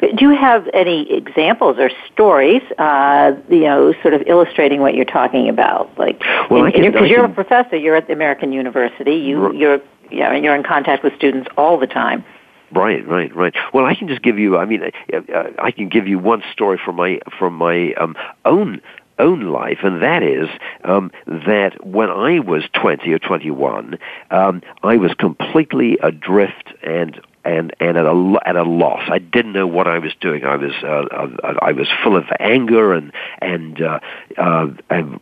[0.00, 5.04] Do you have any examples or stories, uh, you know, sort of illustrating what you're
[5.04, 5.96] talking about?
[5.98, 10.32] Like, well, because you're a professor, you're at the American University, you, you're, you know,
[10.32, 12.24] you're in contact with students all the time.
[12.72, 13.54] Right, right, right.
[13.74, 14.56] Well, I can just give you.
[14.56, 18.16] I mean, uh, uh, I can give you one story from my from my um,
[18.44, 18.80] own
[19.18, 20.48] own life, and that is
[20.84, 23.98] um, that when I was 20 or 21,
[24.30, 29.08] um, I was completely adrift and and and at a at a loss.
[29.10, 30.44] I didn't know what I was doing.
[30.44, 34.00] I was uh, uh I was full of anger and and uh,
[34.36, 35.20] uh, and,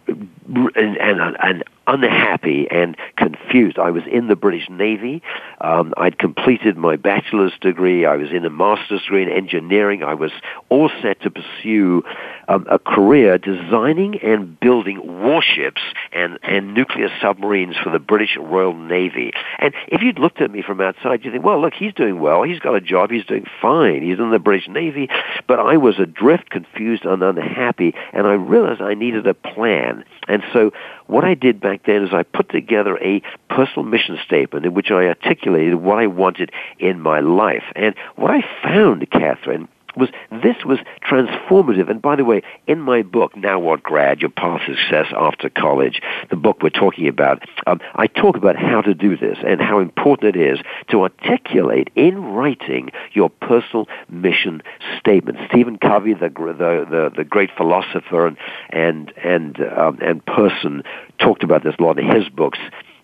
[0.74, 3.78] and and unhappy and confused.
[3.78, 5.22] I was in the British Navy.
[5.60, 8.04] Um, I'd completed my bachelor's degree.
[8.04, 10.04] I was in a master's degree in engineering.
[10.04, 10.30] I was
[10.68, 12.04] all set to pursue
[12.46, 15.80] um, a career designing and building warships
[16.12, 19.32] and, and nuclear submarines for the British Royal Navy.
[19.58, 22.42] And if you'd looked at me from outside, you'd think, well, look, he's doing well.
[22.42, 23.10] He's got a job.
[23.10, 24.02] He's doing fine.
[24.02, 25.08] He's in the British Navy.
[25.46, 30.04] But I was adrift, confused, and unhappy, and I realized I needed a plan.
[30.28, 30.72] And so
[31.06, 34.74] what I did back back then is I put together a personal mission statement in
[34.74, 37.64] which I articulated what I wanted in my life.
[37.74, 39.68] And what I found, Kathryn,
[39.98, 40.78] was this was
[41.08, 41.90] transformative.
[41.90, 46.00] And by the way, in my book, Now What Grad, Your Path Success After College,
[46.30, 49.80] the book we're talking about, um, I talk about how to do this and how
[49.80, 50.58] important it is
[50.90, 54.62] to articulate in writing your personal mission
[54.98, 55.38] statement.
[55.50, 58.36] Stephen Covey, the the the, the great philosopher and
[58.70, 60.82] and and um, and person,
[61.18, 62.58] talked about this a lot in his books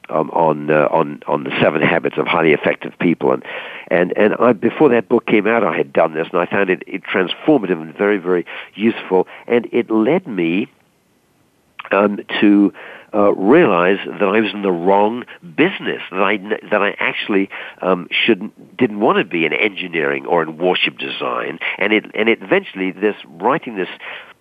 [0.08, 3.32] um, on uh, on on the seven habits of highly effective people.
[3.32, 3.44] And
[3.90, 6.70] and and I before that book came out I had done this and I found
[6.70, 9.26] it, it transformative and very very useful.
[9.46, 10.68] And it led me
[11.90, 12.72] um, to
[13.14, 16.36] uh, realize that I was in the wrong business that I
[16.70, 17.48] that I actually
[17.80, 21.58] um, shouldn't didn't want to be in engineering or in warship design.
[21.78, 23.88] And it and it eventually this writing this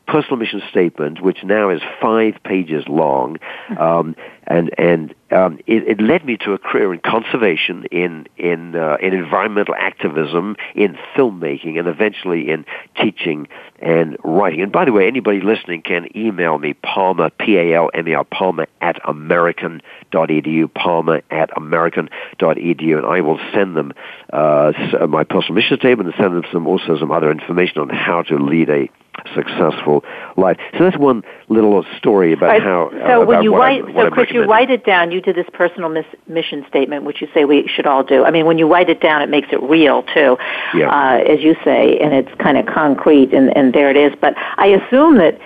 [0.07, 3.37] personal mission statement, which now is five pages long,
[3.79, 4.15] um,
[4.47, 8.97] and and um, it, it, led me to a career in conservation, in in uh,
[9.01, 12.65] in environmental activism, in filmmaking, and eventually in
[13.01, 13.47] teaching
[13.79, 14.61] and writing.
[14.61, 18.13] And by the way, anybody listening can email me Palmer P A L M E
[18.13, 23.93] R Palmer at American.edu, Palmer at American.edu, and I will send them
[24.31, 24.73] uh,
[25.07, 28.37] my personal mission statement and send them some also some other information on how to
[28.37, 28.89] lead a
[29.35, 30.03] successful
[30.37, 30.57] life.
[30.77, 32.61] So that's one little story about right.
[32.61, 32.89] how.
[32.91, 35.11] So uh, when you write, so Chris, you write it down.
[35.11, 38.23] You did this personal mis- mission statement, which you say we should all do.
[38.23, 40.37] I mean, when you write it down, it makes it real too,
[40.73, 40.89] yeah.
[40.89, 44.13] uh, as you say, and it's kind of concrete, and, and there it is.
[44.19, 45.39] But I assume that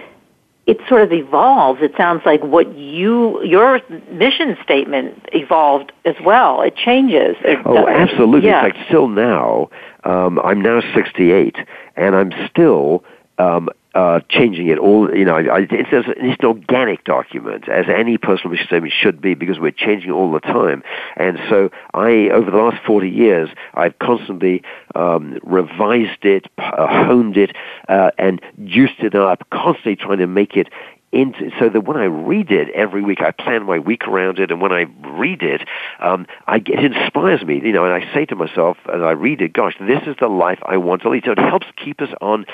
[0.67, 1.81] it sort of evolves.
[1.81, 3.81] It sounds like what you your
[4.11, 6.61] mission statement evolved as well.
[6.61, 7.37] It changes.
[7.65, 8.49] oh, absolutely.
[8.49, 8.65] Yeah.
[8.65, 9.69] In fact, still now,
[10.03, 11.55] um, I'm now 68,
[11.95, 13.03] and I'm still
[13.37, 15.13] um, uh, changing it all.
[15.15, 19.33] You know, I, it's, it's, an organic document, as any personal mission statement should be,
[19.33, 20.83] because we're changing all the time.
[21.15, 24.63] And so, I, over the last 40 years, I've constantly
[24.95, 27.55] um, revised it, uh, honed it,
[27.89, 30.69] uh, and juiced it up, constantly trying to make it
[31.11, 34.51] into, so that when I read it every week, I plan my week around it,
[34.51, 34.87] and when I
[35.17, 35.61] read it,
[35.99, 39.41] um, I, it inspires me, you know, and I say to myself as I read
[39.41, 41.23] it, gosh, this is the life I want to lead.
[41.25, 42.45] So it helps keep us on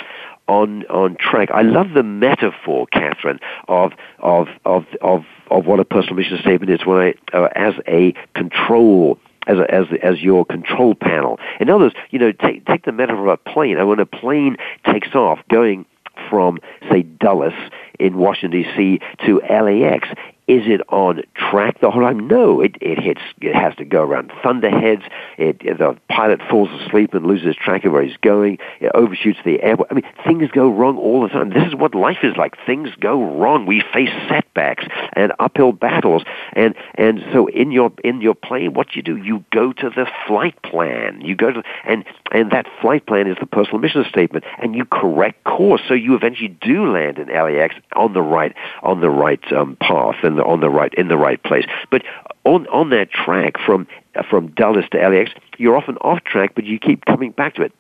[0.48, 1.50] on on track.
[1.52, 6.70] I love the metaphor, Kathryn, of of of of of what a personal mission statement
[6.70, 11.40] is when I uh, as a control as a, as as your control panel.
[11.60, 13.78] In other words, you know, take take the metaphor of a plane.
[13.78, 15.86] And when a plane takes off, going
[16.30, 16.60] from
[16.90, 17.54] say Dulles
[18.00, 19.00] in Washington D.C.
[19.26, 20.08] to LAX,
[20.48, 22.28] is it on track the whole time?
[22.28, 23.22] No, it, it hits.
[23.40, 25.04] It has to go around thunderheads.
[25.38, 28.58] It, the pilot falls asleep and loses track of where he's going.
[28.82, 29.90] It overshoots the airport.
[29.92, 31.50] I mean, things go wrong all the time.
[31.50, 32.58] This is what life is like.
[32.66, 33.66] Things go wrong.
[33.66, 36.24] We face setbacks and uphill battles.
[36.54, 40.08] And and so in your in your plane, what you do, you go to the
[40.28, 41.22] flight plan.
[41.22, 44.84] You go to and and that flight plan is the personal mission statement, and you
[44.86, 45.82] correct course.
[45.88, 50.16] So you eventually do land in LAX on the right on the right um, path.
[50.24, 51.66] And the, on the right in the right place.
[51.90, 52.04] But
[52.44, 53.88] on on that track from
[54.30, 57.74] from Dulles to LAX, you're often off track, but you keep coming back to it.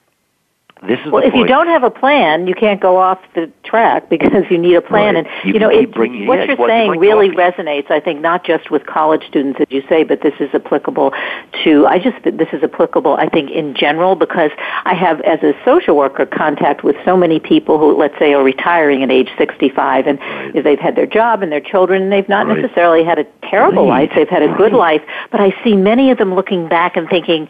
[0.87, 4.09] This is well, if you don't have a plan, you can't go off the track
[4.13, 5.15] because you need a plan.
[5.15, 5.25] Right.
[5.25, 7.89] And you, you know, it, bringing, what you're saying really resonates.
[7.89, 11.13] I think not just with college students, as you say, but this is applicable
[11.63, 11.87] to.
[11.87, 13.15] I just this is applicable.
[13.15, 14.51] I think in general because
[14.85, 18.43] I have, as a social worker, contact with so many people who, let's say, are
[18.43, 20.63] retiring at age 65, and right.
[20.63, 22.59] they've had their job and their children, and they've not right.
[22.59, 24.11] necessarily had a terrible life.
[24.15, 27.47] They've had a good life, but I see many of them looking back and thinking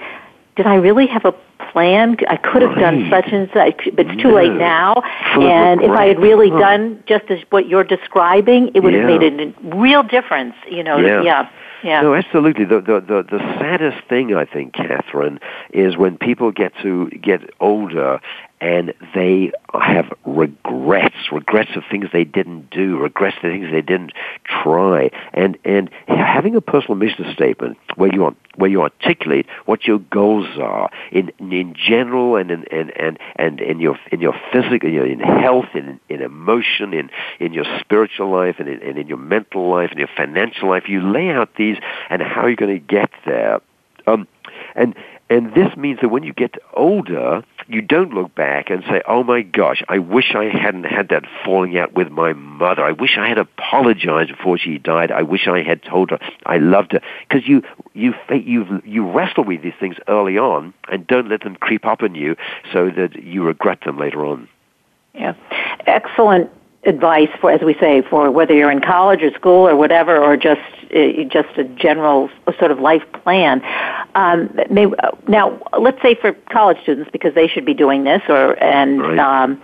[0.55, 1.33] did I really have a
[1.71, 2.17] plan?
[2.27, 4.35] I could have done such and such, but it's too no.
[4.35, 5.01] late now.
[5.35, 9.09] And if I had really done just as what you're describing, it would yeah.
[9.09, 10.55] have made a real difference.
[10.69, 11.21] You know, yeah.
[11.23, 11.49] yeah.
[11.83, 12.01] Yeah.
[12.01, 12.63] No, absolutely.
[12.63, 15.39] The, the the the saddest thing I think, Kathryn,
[15.73, 18.21] is when people get to get older
[18.63, 24.13] and they have regrets, regrets of things they didn't do, regrets of things they didn't
[24.45, 29.85] try, and and having a personal mission statement where you are, where you articulate what
[29.85, 34.35] your goals are in in general and in and and, and in your in your
[34.53, 37.09] physical, you know, in health, in in emotion, in
[37.41, 40.87] in your spiritual life, and in, and in your mental life, and your financial life.
[40.87, 41.75] You lay out these
[42.09, 43.59] and how you're going to get there.
[44.07, 44.25] Um,
[44.73, 44.95] and
[45.29, 49.23] and this means that when you get older, you don't look back and say, "Oh
[49.23, 52.83] my gosh, I wish I hadn't had that falling out with my mother.
[52.83, 55.11] I wish I had apologized before she died.
[55.11, 59.43] I wish I had told her I loved her." Because you you you you wrestle
[59.43, 62.35] with these things early on and don't let them creep up on you,
[62.71, 64.47] so that you regret them later on.
[65.13, 65.33] Yeah,
[65.85, 66.49] excellent
[66.85, 70.35] advice for, as we say, for whether you're in college or school or whatever, or
[70.37, 70.61] just
[70.95, 72.29] uh, just a general
[72.59, 73.61] sort of life plan.
[74.15, 74.87] Um, may,
[75.27, 79.01] now, let's say for college students, because they should be doing this, or and.
[79.01, 79.19] Right.
[79.19, 79.61] Um,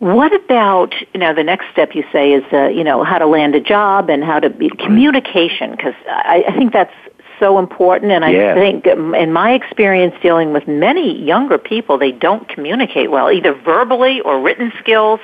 [0.00, 3.26] what about you know the next step you say is uh, you know how to
[3.26, 6.92] land a job and how to be communication because I, I think that's
[7.40, 8.54] so important and I Yeah.
[8.54, 13.54] think um, in my experience dealing with many younger people they don't communicate well either
[13.54, 15.20] verbally or written skills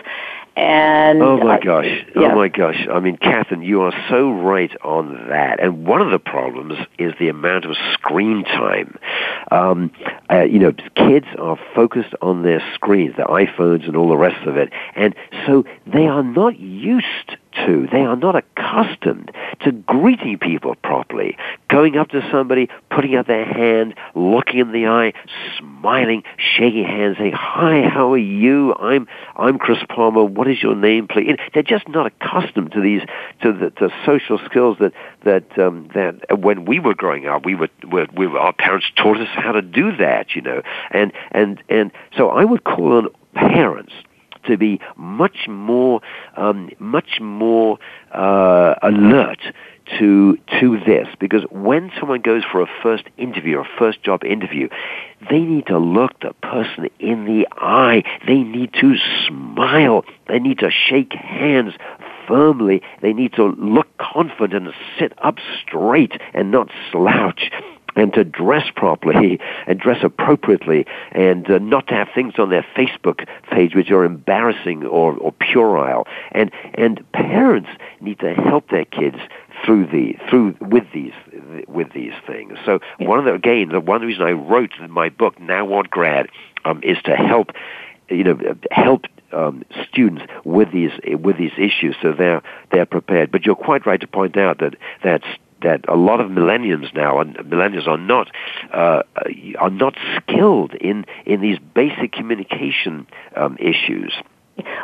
[0.60, 1.86] and Oh my uh, gosh!
[2.14, 2.32] yeah.
[2.32, 2.86] Oh my gosh!
[2.92, 5.58] I mean, Kathryn, you are so right on that.
[5.58, 8.98] And one of the problems is the amount of screen time.
[9.50, 9.90] Um,
[10.30, 14.46] uh, you know, kids are focused on their screens, their iPhones, and all the rest
[14.46, 15.14] of it, and
[15.46, 19.32] so they are not used to, they are not accustomed
[19.64, 21.36] to greeting people properly,
[21.68, 25.12] going up to somebody, putting out their hand, looking in the eye,
[25.58, 28.74] smiling, shaking hands, saying, "Hi, how are you?
[28.74, 30.24] I'm I'm Chris Palmer.
[30.24, 33.02] What is your name, please?" They're just not accustomed to these
[33.42, 34.92] to the to social skills that
[35.24, 37.68] that um, that when we were growing up, we were,
[38.14, 41.90] we were our parents taught us how to do that, you know, and and and
[42.16, 43.92] so I would call on parents
[44.44, 46.00] to be much more,
[46.36, 47.78] um, much more
[48.12, 49.40] uh, alert
[49.98, 54.24] to to this because when someone goes for a first interview or a first job
[54.24, 54.68] interview,
[55.28, 58.02] they need to look the person in the eye.
[58.26, 60.04] They need to smile.
[60.28, 61.74] They need to shake hands
[62.28, 62.82] firmly.
[63.02, 67.50] They need to look confident and sit up straight and not slouch
[67.96, 72.66] and to dress properly and dress appropriately and uh, not to have things on their
[72.76, 76.06] Facebook page which are embarrassing or, or puerile.
[76.32, 77.68] And, and parents
[78.00, 79.18] need to help their kids
[79.64, 81.12] through the through with these
[81.68, 82.56] with these things.
[82.64, 86.28] So one of the again the one reason I wrote my book Now What Grad
[86.64, 87.50] um, is to help
[88.08, 93.30] you know help um, students with these with these issues so they're they're prepared.
[93.30, 95.26] But you're quite right to point out that that's
[95.62, 98.30] that a lot of millennials now and millennials are not
[98.72, 99.02] uh,
[99.58, 103.06] are not skilled in in these basic communication
[103.36, 104.12] um, issues.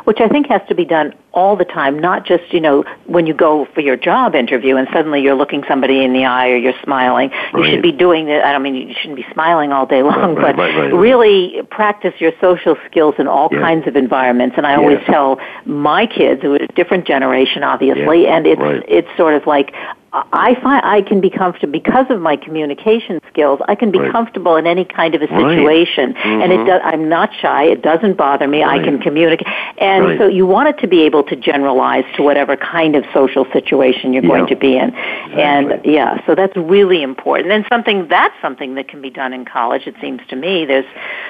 [0.05, 3.27] which I think has to be done all the time, not just, you know, when
[3.27, 6.55] you go for your job interview and suddenly you're looking somebody in the eye or
[6.57, 7.29] you're smiling.
[7.53, 8.43] You should be doing it.
[8.43, 10.93] I don't mean you shouldn't be smiling all day long, Right, right, but right, right.
[10.93, 13.59] really practice your social skills in all Yeah.
[13.59, 14.55] kinds of environments.
[14.57, 15.09] And I always Yes.
[15.11, 18.83] tell my kids, who are a different generation, obviously, Yeah, and it's right.
[18.87, 19.75] it's sort of like
[20.13, 23.59] I find I can be comfortable because of my communication skills.
[23.67, 24.11] I can be Right.
[24.11, 25.49] comfortable in any kind of a Right.
[25.49, 26.65] situation, and it Mhm.
[26.65, 27.63] does, I'm not shy.
[27.63, 28.63] It doesn't bother me.
[28.63, 29.47] I can communicate,
[29.77, 30.17] and Right.
[30.17, 34.13] so you want it to be able to generalize to whatever kind of social situation
[34.13, 34.93] you're going to be in,
[35.37, 37.51] and yeah, so that's really important.
[37.51, 39.87] And something that's something that can be done in college.
[39.87, 40.65] It seems to me.
[40.65, 40.85] There's,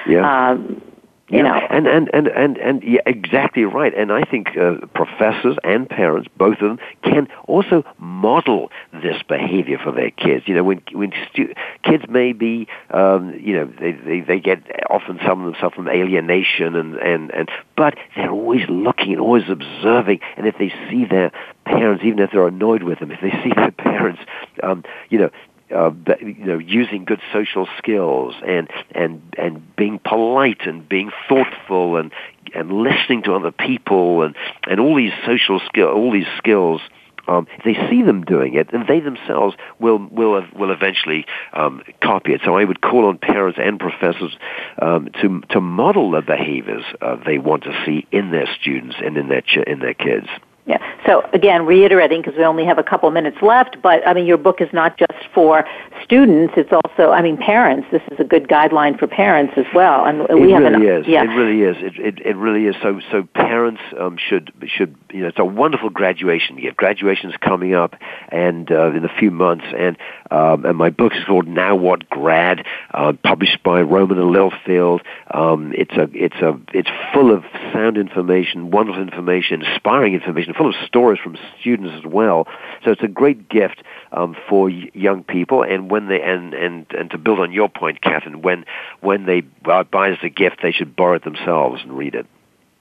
[0.06, 0.50] Yeah.
[0.50, 0.80] um,
[1.28, 3.92] you Yeah, know, and and and and and yeah, exactly right.
[3.94, 9.78] And I think uh, professors and parents, both of them, can also model this behavior
[9.82, 10.44] for their kids.
[10.48, 11.52] You know, when when stu-
[11.84, 15.76] kids may be, um, you know, they, they they get often some of them suffer
[15.76, 20.20] from alienation and and and, but they're always looking and always observing.
[20.36, 21.30] And if they see their
[21.64, 24.20] parents, even if they're annoyed with them, if they see their parents,
[24.62, 25.30] um, you know,
[25.74, 25.90] uh,
[26.20, 32.12] you know, using good social skills and and and being polite and being thoughtful and
[32.54, 34.34] and listening to other people and
[34.66, 36.80] and all these social skill, all these skills.
[37.26, 42.32] Um, they see them doing it, and they themselves will will will eventually um, copy
[42.32, 42.40] it.
[42.42, 44.34] So I would call on parents and professors
[44.80, 49.18] um, to to model the behaviors uh, they want to see in their students and
[49.18, 50.28] in their ch- in their kids.
[50.68, 50.78] Yeah.
[51.06, 54.36] So again, reiterating because we only have a couple minutes left, but I mean, your
[54.36, 55.64] book is not just for
[56.04, 57.88] students; it's also, I mean, parents.
[57.90, 60.04] This is a good guideline for parents as well.
[60.04, 61.08] And we it have really an, is.
[61.08, 61.24] Yeah.
[61.24, 61.76] It really is.
[61.78, 62.76] It, it, it really is.
[62.82, 66.76] So so parents um, should should you know it's a wonderful graduation gift.
[66.76, 67.94] Graduation's coming up
[68.28, 69.96] and uh, in a few months, and
[70.30, 75.00] um, and my book is called Now What Grad, uh, published by Rowman and Littlefield.
[75.32, 80.68] Um, it's a it's a it's full of sound information, wonderful information, inspiring information, full
[80.68, 82.46] of stories from students as well.
[82.84, 83.82] So it's a great gift
[84.12, 88.02] um, for young people, and when they and and and to build on your point,
[88.02, 88.64] Kathryn, when
[89.00, 92.26] when they uh, buy as a gift, they should borrow it themselves and read it.